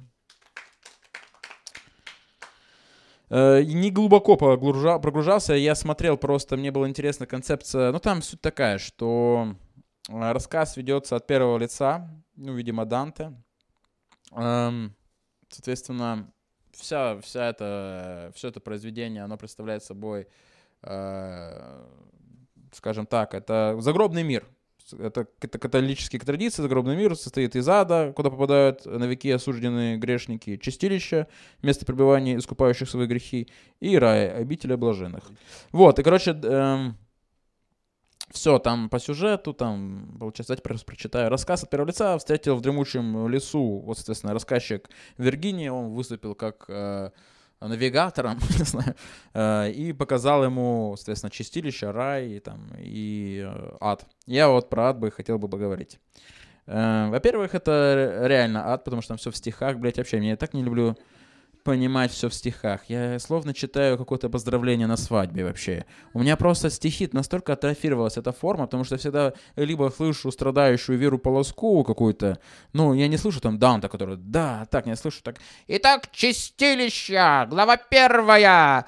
[3.30, 7.92] Э, Не глубоко прогружался, я смотрел просто, мне была интересна концепция.
[7.92, 9.54] Ну, там суть такая, что
[10.08, 13.32] э, рассказ ведется от первого лица, ну, видимо, Данте.
[14.32, 14.94] Эм,
[15.52, 16.32] Соответственно,
[16.72, 20.26] вся, вся это, все это произведение, оно представляет собой
[20.82, 21.86] э,
[22.72, 24.46] скажем так, это загробный мир.
[24.98, 31.28] Это, католические традиции, загробный мир состоит из ада, куда попадают на веки осужденные грешники, чистилища,
[31.62, 33.48] место пребывания искупающих свои грехи,
[33.80, 35.24] и рай, обителя блаженных.
[35.70, 36.34] Вот, и, короче,
[38.32, 41.30] все там по сюжету, там, получается, давайте просто прочитаю.
[41.30, 46.64] Рассказ от первого лица встретил в дремучем лесу, вот, соответственно, рассказчик Виргиния, он выступил как
[46.68, 47.10] э,
[47.68, 48.94] навигатором, не знаю,
[49.34, 54.06] э, и показал ему, соответственно, чистилище, рай и, там, и э, ад.
[54.26, 55.98] Я вот про ад бы хотел бы поговорить.
[56.66, 60.18] Э, во-первых, это реально ад, потому что там все в стихах, блядь, вообще.
[60.18, 60.96] Я так не люблю
[61.64, 62.82] понимать все в стихах.
[62.88, 65.84] Я словно читаю какое-то поздравление на свадьбе вообще.
[66.12, 71.18] У меня просто стихи настолько атрофировалась эта форма, потому что всегда либо слышу страдающую Веру
[71.18, 72.38] Полоскову какую-то,
[72.72, 75.36] ну, я не слышу там Данта, который, да, так, не слышу так.
[75.68, 78.86] Итак, чистилища, глава первая.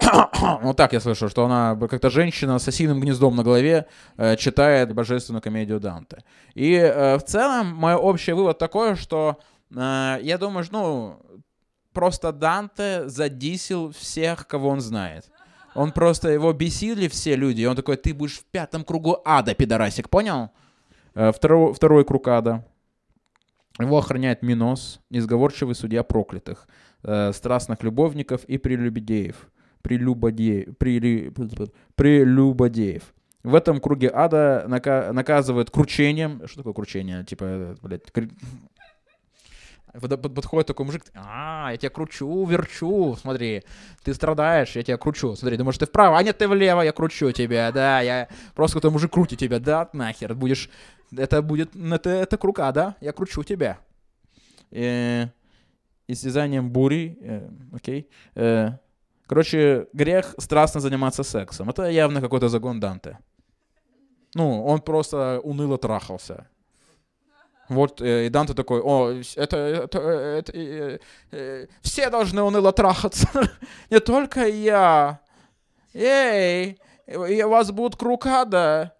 [0.62, 4.94] вот так я слышу, что она как-то женщина с осиным гнездом на голове э, читает
[4.94, 6.24] божественную комедию Данте.
[6.54, 9.38] И э, в целом мой общий вывод такой, что
[9.74, 11.20] э, я думаю, ну,
[11.92, 15.30] просто Данте задисил всех, кого он знает.
[15.74, 19.54] Он просто, его бесили все люди, и он такой, ты будешь в пятом кругу ада,
[19.54, 20.50] пидорасик, понял?
[21.14, 22.64] Э, второй, второй круг ада.
[23.78, 26.68] Его охраняет Минос, несговорчивый судья проклятых,
[27.02, 29.48] э, страстных любовников и прелюбодеев.
[31.96, 33.02] Прелюбодеев.
[33.42, 36.42] В этом круге ада нака- наказывают кручением.
[36.46, 37.24] Что такое кручение?
[37.24, 38.12] Типа, э, блядь,
[39.92, 43.64] подходит такой мужик, а, я тебя кручу, верчу, смотри,
[44.02, 47.32] ты страдаешь, я тебя кручу, смотри, думаешь, ты вправо, а нет, ты влево, я кручу
[47.32, 50.70] тебя, да, я просто какой-то мужик крутит тебя, да, нахер, будешь,
[51.16, 53.78] это будет, это, это круга, да, я кручу тебя.
[54.70, 55.26] И,
[56.06, 58.70] истязанием бури, э, окей, э,
[59.26, 63.18] короче, грех страстно заниматься сексом, это явно какой-то загон Данте.
[64.34, 66.46] Ну, он просто уныло трахался.
[67.70, 70.98] Вот, э, и Данте такой, о, это, это, это э,
[71.30, 73.28] э, все должны уныло трахаться,
[73.90, 75.20] не только я.
[75.94, 78.96] Эй, и вас будут крукада,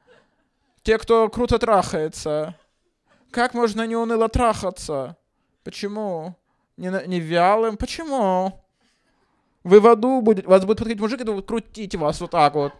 [0.84, 2.54] те, кто круто трахается.
[3.32, 5.16] Как можно не уныло трахаться?
[5.64, 6.36] Почему?
[6.76, 7.76] Не, не вялым?
[7.76, 8.62] Почему?
[9.64, 12.72] Вы в аду будет, вас будет подходить мужик и будет крутить вас вот так вот.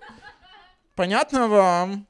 [0.95, 2.07] Понятно вам?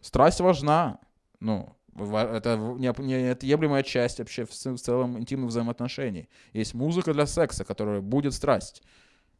[0.00, 0.98] Страсть важна.
[1.38, 6.28] Ну, это неотъемлемая часть вообще в целом интимных взаимоотношений.
[6.52, 8.82] Есть музыка для секса, которая будет страсть.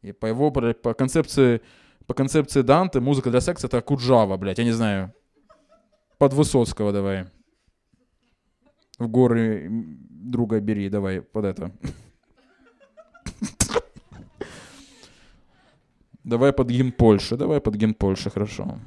[0.01, 1.61] И по его, по концепции,
[2.07, 5.13] по концепции Данте, музыка для секса это Куджава, блядь, я не знаю.
[6.17, 7.25] Под Высоцкого давай.
[8.97, 11.71] В горы друга бери, давай, под это.
[16.23, 18.79] Давай под гимн Польши, давай под гимн Польши, хорошо.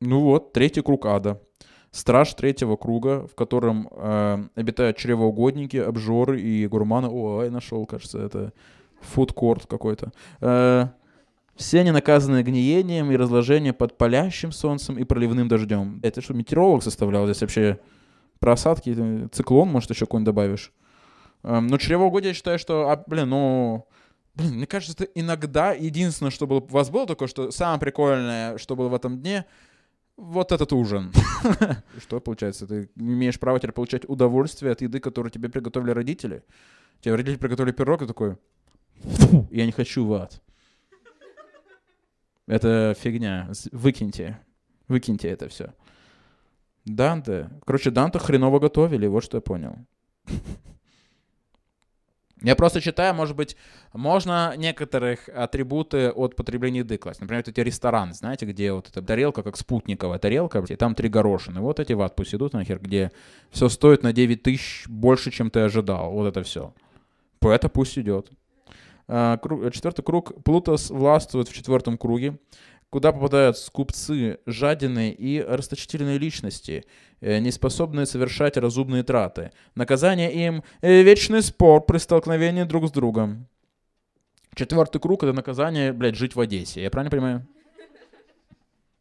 [0.00, 1.40] Ну вот, третий круг ада.
[1.90, 7.08] Страж третьего круга, в котором э, обитают чревоугодники, обжоры и гурманы.
[7.08, 8.52] О, я нашел, кажется, это
[9.00, 10.12] фудкорт какой-то.
[10.42, 10.88] Э,
[11.54, 16.00] все они наказаны гниением и разложением под палящим солнцем и проливным дождем.
[16.02, 17.78] Это что, метеоролог составлял здесь вообще
[18.38, 20.72] просадки, э, циклон, может, еще какой-нибудь добавишь?
[21.42, 23.86] Э, ну, чревоугодие, я считаю, что, а, блин, ну,
[24.34, 28.58] блин, мне кажется, это иногда единственное, что было, у вас было такое, что самое прикольное,
[28.58, 29.46] что было в этом дне—
[30.16, 31.12] вот этот ужин.
[31.98, 32.66] Что получается?
[32.66, 36.42] Ты имеешь право теперь получать удовольствие от еды, которую тебе приготовили родители.
[37.00, 38.36] Тебе родители приготовили пирог, и такой,
[39.50, 40.40] я не хочу в ад.
[42.46, 43.50] Это фигня.
[43.72, 44.40] Выкиньте.
[44.88, 45.74] Выкиньте это все.
[46.84, 47.50] Данте.
[47.66, 49.76] Короче, Данте хреново готовили, вот что я понял.
[52.42, 53.56] Я просто читаю, может быть,
[53.94, 57.20] можно некоторых атрибуты от потребления еды класть.
[57.20, 61.08] Например, вот эти рестораны, знаете, где вот эта тарелка, как спутниковая тарелка, и там три
[61.08, 61.60] горошины.
[61.60, 63.10] Вот эти в пусть идут нахер, где
[63.50, 66.12] все стоит на 9 тысяч больше, чем ты ожидал.
[66.12, 66.74] Вот это все.
[67.40, 68.30] Это пусть идет.
[69.08, 69.38] А,
[69.72, 70.42] четвертый круг.
[70.44, 72.38] Плутос властвует в четвертом круге
[72.90, 76.84] куда попадают скупцы, жадины и расточительные личности,
[77.20, 79.50] э, не способные совершать разумные траты.
[79.74, 83.48] Наказание им— вечный спор при столкновении друг с другом.
[84.54, 86.82] Четвертый круг— это наказание, блядь, жить в Одессе.
[86.82, 87.46] Я правильно понимаю?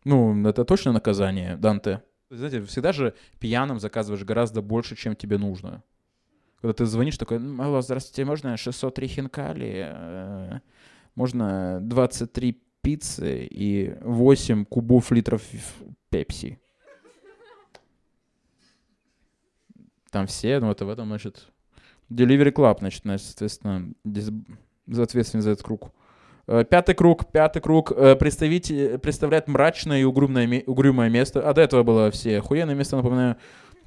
[0.03, 2.01] Ну, это точно наказание, Данте.
[2.29, 5.83] Знаете, всегда же пьяным заказываешь гораздо больше, чем тебе нужно.
[6.61, 9.87] Когда ты звонишь, такой, алло, здравствуйте, можно 603 хинкали?
[9.87, 10.59] Э,
[11.15, 15.41] можно 23 пиццы и 8 кубов литров
[16.11, 16.59] пепси.
[20.11, 21.47] Там все, ну это в этом, значит,
[22.11, 23.91] Delivery Club, значит, соответственно,
[24.85, 25.91] за ответственность за этот круг.
[26.45, 31.41] Э, пятый круг, пятый круг э, представитель, представляет мрачное и угрюмое, угрюмое место.
[31.41, 33.37] А до этого было все охуенные места, напоминаю.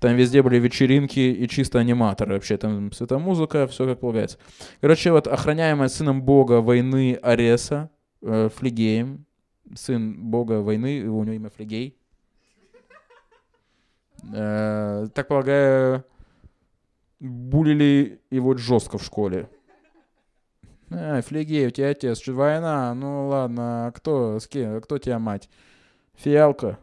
[0.01, 2.34] Там везде были вечеринки и чисто аниматоры.
[2.34, 2.90] Вообще там
[3.20, 4.38] музыка, все как полагается.
[4.80, 7.90] Короче, вот охраняемая сыном бога войны Ареса,
[8.23, 8.49] э,
[9.75, 11.97] сын бога войны, у него имя Флегей.
[14.33, 16.05] Э, так полагаю,
[17.21, 19.49] булили его жестко в школе.
[20.91, 22.95] А, Флегей, у тебя отец, что война?
[22.95, 25.49] Ну ладно, а кто, с кем, кто тебя мать?
[26.14, 26.79] Фиалка.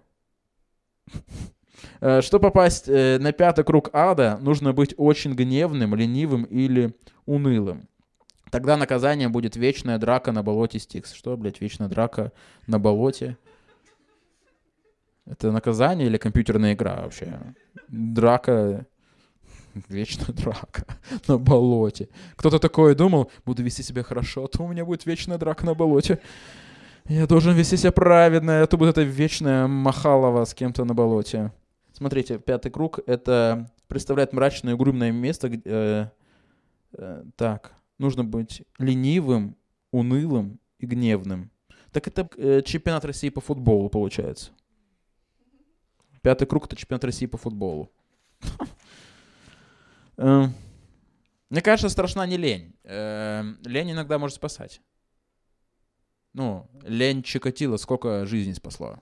[2.01, 7.87] Э, Чтобы попасть э, на пятый круг ада, нужно быть очень гневным, ленивым или унылым.
[8.51, 11.13] Тогда наказанием будет вечная драка на болоте Стикс.
[11.13, 12.31] Что, блядь, вечная драка
[12.67, 13.37] на болоте?
[15.25, 17.39] Это наказание или компьютерная игра вообще?
[17.87, 18.85] Драка...
[19.89, 20.85] Вечная драка
[21.27, 22.07] на болоте.
[22.37, 25.73] Кто-то такое думал, буду вести себя хорошо, а то у меня будет вечная драка на
[25.73, 26.21] болоте.
[27.07, 31.51] Я должен вести себя праведно, а то будет это вечная махалова с кем-то на болоте.
[31.91, 35.49] Смотрите, пятый круг— это представляет мрачное и угрюмное место.
[35.49, 36.07] где, э,
[36.93, 39.55] э, так, нужно быть ленивым,
[39.91, 41.51] унылым и гневным.
[41.91, 44.51] Так это э, чемпионат России по футболу, получается.
[46.21, 47.91] Пятый круг— это чемпионат России по футболу.
[50.17, 50.45] Э,
[51.49, 52.73] Мне кажется, страшна не лень.
[52.83, 54.81] Э, Лень иногда может спасать.
[56.31, 58.99] Ну, лень Чикатило сколько жизней спасло.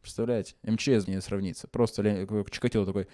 [0.00, 0.56] Представляете?
[0.64, 1.68] МЧС не сравнится.
[1.68, 3.06] Просто лень, как Чикатило такой...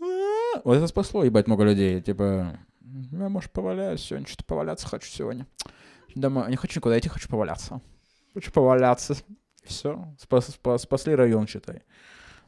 [0.00, 2.00] «А, Вот это спасло, ебать, много людей.
[2.02, 4.26] Типа, я, может, поваляюсь сегодня.
[4.26, 5.46] Что-то поваляться хочу сегодня.
[6.14, 6.46] Дома...
[6.48, 7.80] Не хочу никуда идти, хочу поваляться.
[8.34, 9.14] Хочу поваляться.
[9.64, 10.14] Все.
[10.18, 11.82] Спас, спас- спасли район, считай.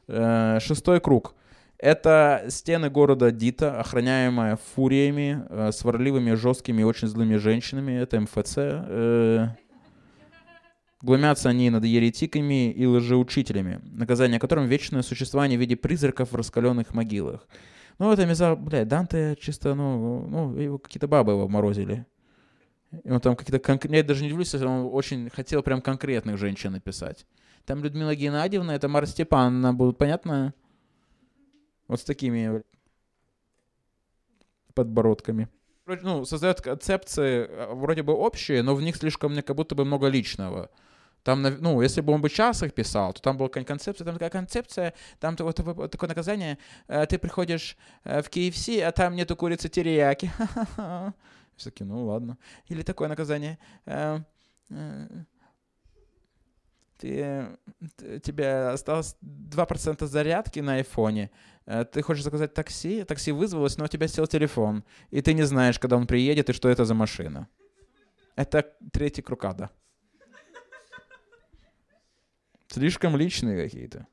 [0.07, 1.35] Э, Шестой круг.
[1.77, 7.91] Это стены города Дита, охраняемая фуриями, э, сварливыми, жесткими и очень злыми женщинами.
[7.93, 8.57] Это МФЦ.
[8.57, 9.47] э.
[11.01, 16.95] Глумятся они над еретиками и лжеучителями, наказание которым вечное существование в виде призраков в раскаленных
[16.95, 17.47] могилах.
[17.97, 22.05] Ну, это места, блядь, Данте чисто, ну, ну его какие-то бабы его морозили.
[23.03, 23.99] И он там какие-то конкретные...
[23.99, 27.25] Я даже не удивлюсь, если он очень хотел прям конкретных женщин написать.
[27.65, 30.53] Там Людмила Геннадьевна, это Марья Степановна, будет понятно?
[31.87, 32.63] Вот с такими
[34.73, 35.49] подбородками.
[35.87, 39.85] Ну, создает концепции э, вроде бы общие, но в них слишком мне как будто бы
[39.85, 40.69] много личного.
[41.25, 44.29] Там, ну, если бы он бы час их писал, то там была концепция, там такая
[44.29, 45.55] концепция, там вот,
[45.91, 50.31] такое наказание, э, ты приходишь э, в KFC, а там нету курицы терияки.
[51.55, 52.37] Все таки ну ладно.
[52.67, 53.57] Или такое наказание.
[53.87, 54.19] э,
[56.99, 57.47] ты,
[58.23, 61.31] тебе осталось 2% зарядки на айфоне,
[61.91, 65.79] ты хочешь заказать такси, такси вызвалось, но у тебя сел телефон, и ты не знаешь,
[65.79, 67.47] когда он приедет и что это за машина.
[68.35, 69.71] Это третий круг ада.
[72.67, 74.07] Слишком личные какие-то.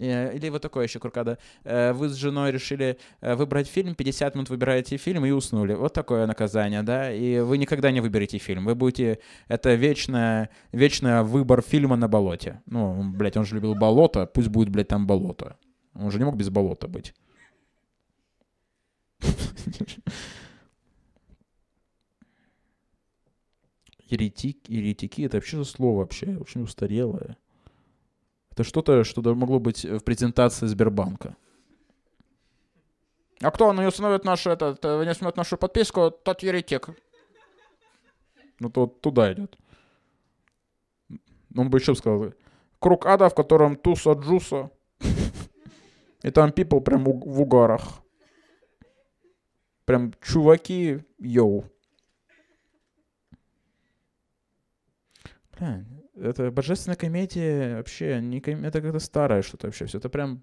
[0.00, 1.38] Или вот такое еще круг ада.
[1.62, 5.74] Э, Вы с женой решили э, выбрать фильм, 50 минут выбираете фильм и уснули.
[5.74, 7.12] Вот такое наказание, да?
[7.12, 8.64] И вы никогда не выберете фильм.
[8.64, 9.18] Вы будете...
[9.48, 12.62] Это вечное, вечное выбор фильма на болоте.
[12.64, 15.58] Ну, блядь, он же любил болото, пусть будет, блядь, там болото.
[15.94, 17.14] Он же не мог без болота быть.
[24.10, 27.36] Еретик, еретики, это вообще слово вообще очень устарелое.
[28.50, 31.36] Это что-то, что могло быть в презентации Сбербанка.
[33.40, 36.88] А кто не установит нашу, этот, э, не установит нашу подписку, тот еретик.
[38.58, 39.56] Ну, то туда идет.
[41.56, 42.32] Он бы еще сказал,
[42.80, 44.70] круг ада, в котором туса джуса.
[46.22, 48.02] И там people прям в угарах.
[49.84, 51.64] Прям чуваки, йоу.
[55.60, 55.84] Бля,
[56.16, 59.86] это божественная комедия вообще, не ком- это как-то старое что-то вообще.
[59.86, 60.42] Все это прям...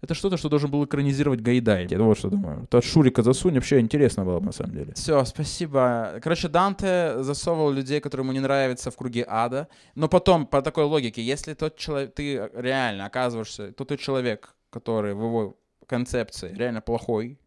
[0.00, 1.86] Это что-то, что должен был экранизировать Гайдай.
[1.88, 2.66] Я вот что думаю.
[2.66, 4.92] То от Шурика засунь, вообще интересно было бы на самом деле.
[4.94, 6.18] Все, спасибо.
[6.20, 9.68] Короче, Данте засовывал людей, которые ему не нравятся в круге ада.
[9.94, 15.14] Но потом, по такой логике, если тот человек, ты реально оказываешься, то тот человек, который
[15.14, 15.56] в его
[15.86, 17.38] концепции реально плохой,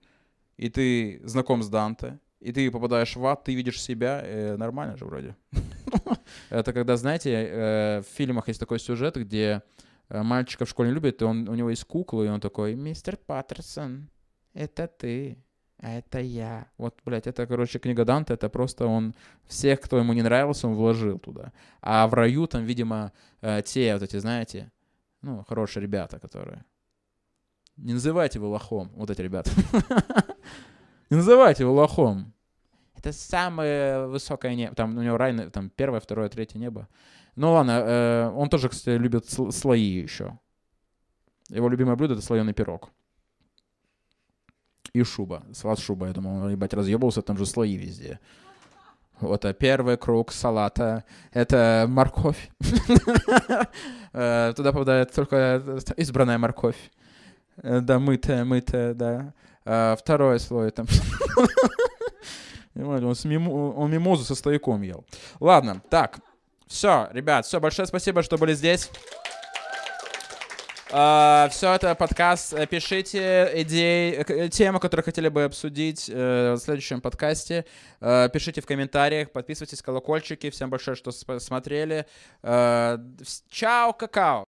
[0.55, 4.95] и ты знаком с Данте, и ты попадаешь в ад, ты видишь себя, э, нормально
[4.97, 5.35] же вроде.
[6.49, 9.63] Это когда, знаете, э, в фильмах есть такой сюжет, где
[10.09, 12.75] э, мальчика в школе не любят, и он, у него есть кукла, и он такой,
[12.75, 14.09] мистер Паттерсон,
[14.53, 15.43] это ты,
[15.79, 16.67] а это я.
[16.77, 19.15] Вот, блядь, это, короче, книга Данте, это просто он
[19.45, 21.51] всех, кто ему не нравился, он вложил туда.
[21.81, 24.71] А в раю там, видимо, э, те вот эти, знаете,
[25.23, 26.63] ну, хорошие ребята, которые...
[27.77, 29.49] Не называйте его лохом, вот эти ребята.
[31.09, 32.34] Не называйте его лохом.
[33.05, 34.73] Это самое высокое небо.
[34.73, 36.87] Там у него рай, там первое, второе, третье небо.
[37.35, 40.39] Ну ладно, э, он тоже, кстати, любит сл- слои еще.
[41.49, 42.89] Его любимое блюдо— это слоеный пирог.
[44.93, 45.43] И шуба.
[45.53, 46.07] Салат шуба.
[46.07, 48.19] Я думал, он, ебать, разъебался, там же слои везде.
[49.19, 52.49] Вот, а первый круг салата— это морковь.
[54.13, 55.61] Э, Туда попадает только
[55.97, 56.89] избранная морковь.
[57.57, 59.33] Э, Да, мытая, мытая, да.
[59.63, 60.87] А, Второй слой там...
[62.76, 65.05] Он, с мимо- он мимозу со стояком ел.
[65.39, 66.19] Ладно, так.
[66.67, 68.89] Все, ребят, все, большое спасибо, что были здесь.
[70.91, 72.53] Uh, все это подкаст.
[72.69, 77.65] Пишите идеи, э, темы, которые хотели бы обсудить uh, в следующем подкасте.
[77.99, 80.49] Uh, пишите в комментариях, подписывайтесь, колокольчики.
[80.51, 82.05] Всем большое, что смотрели.
[82.41, 84.44] Чао, какао.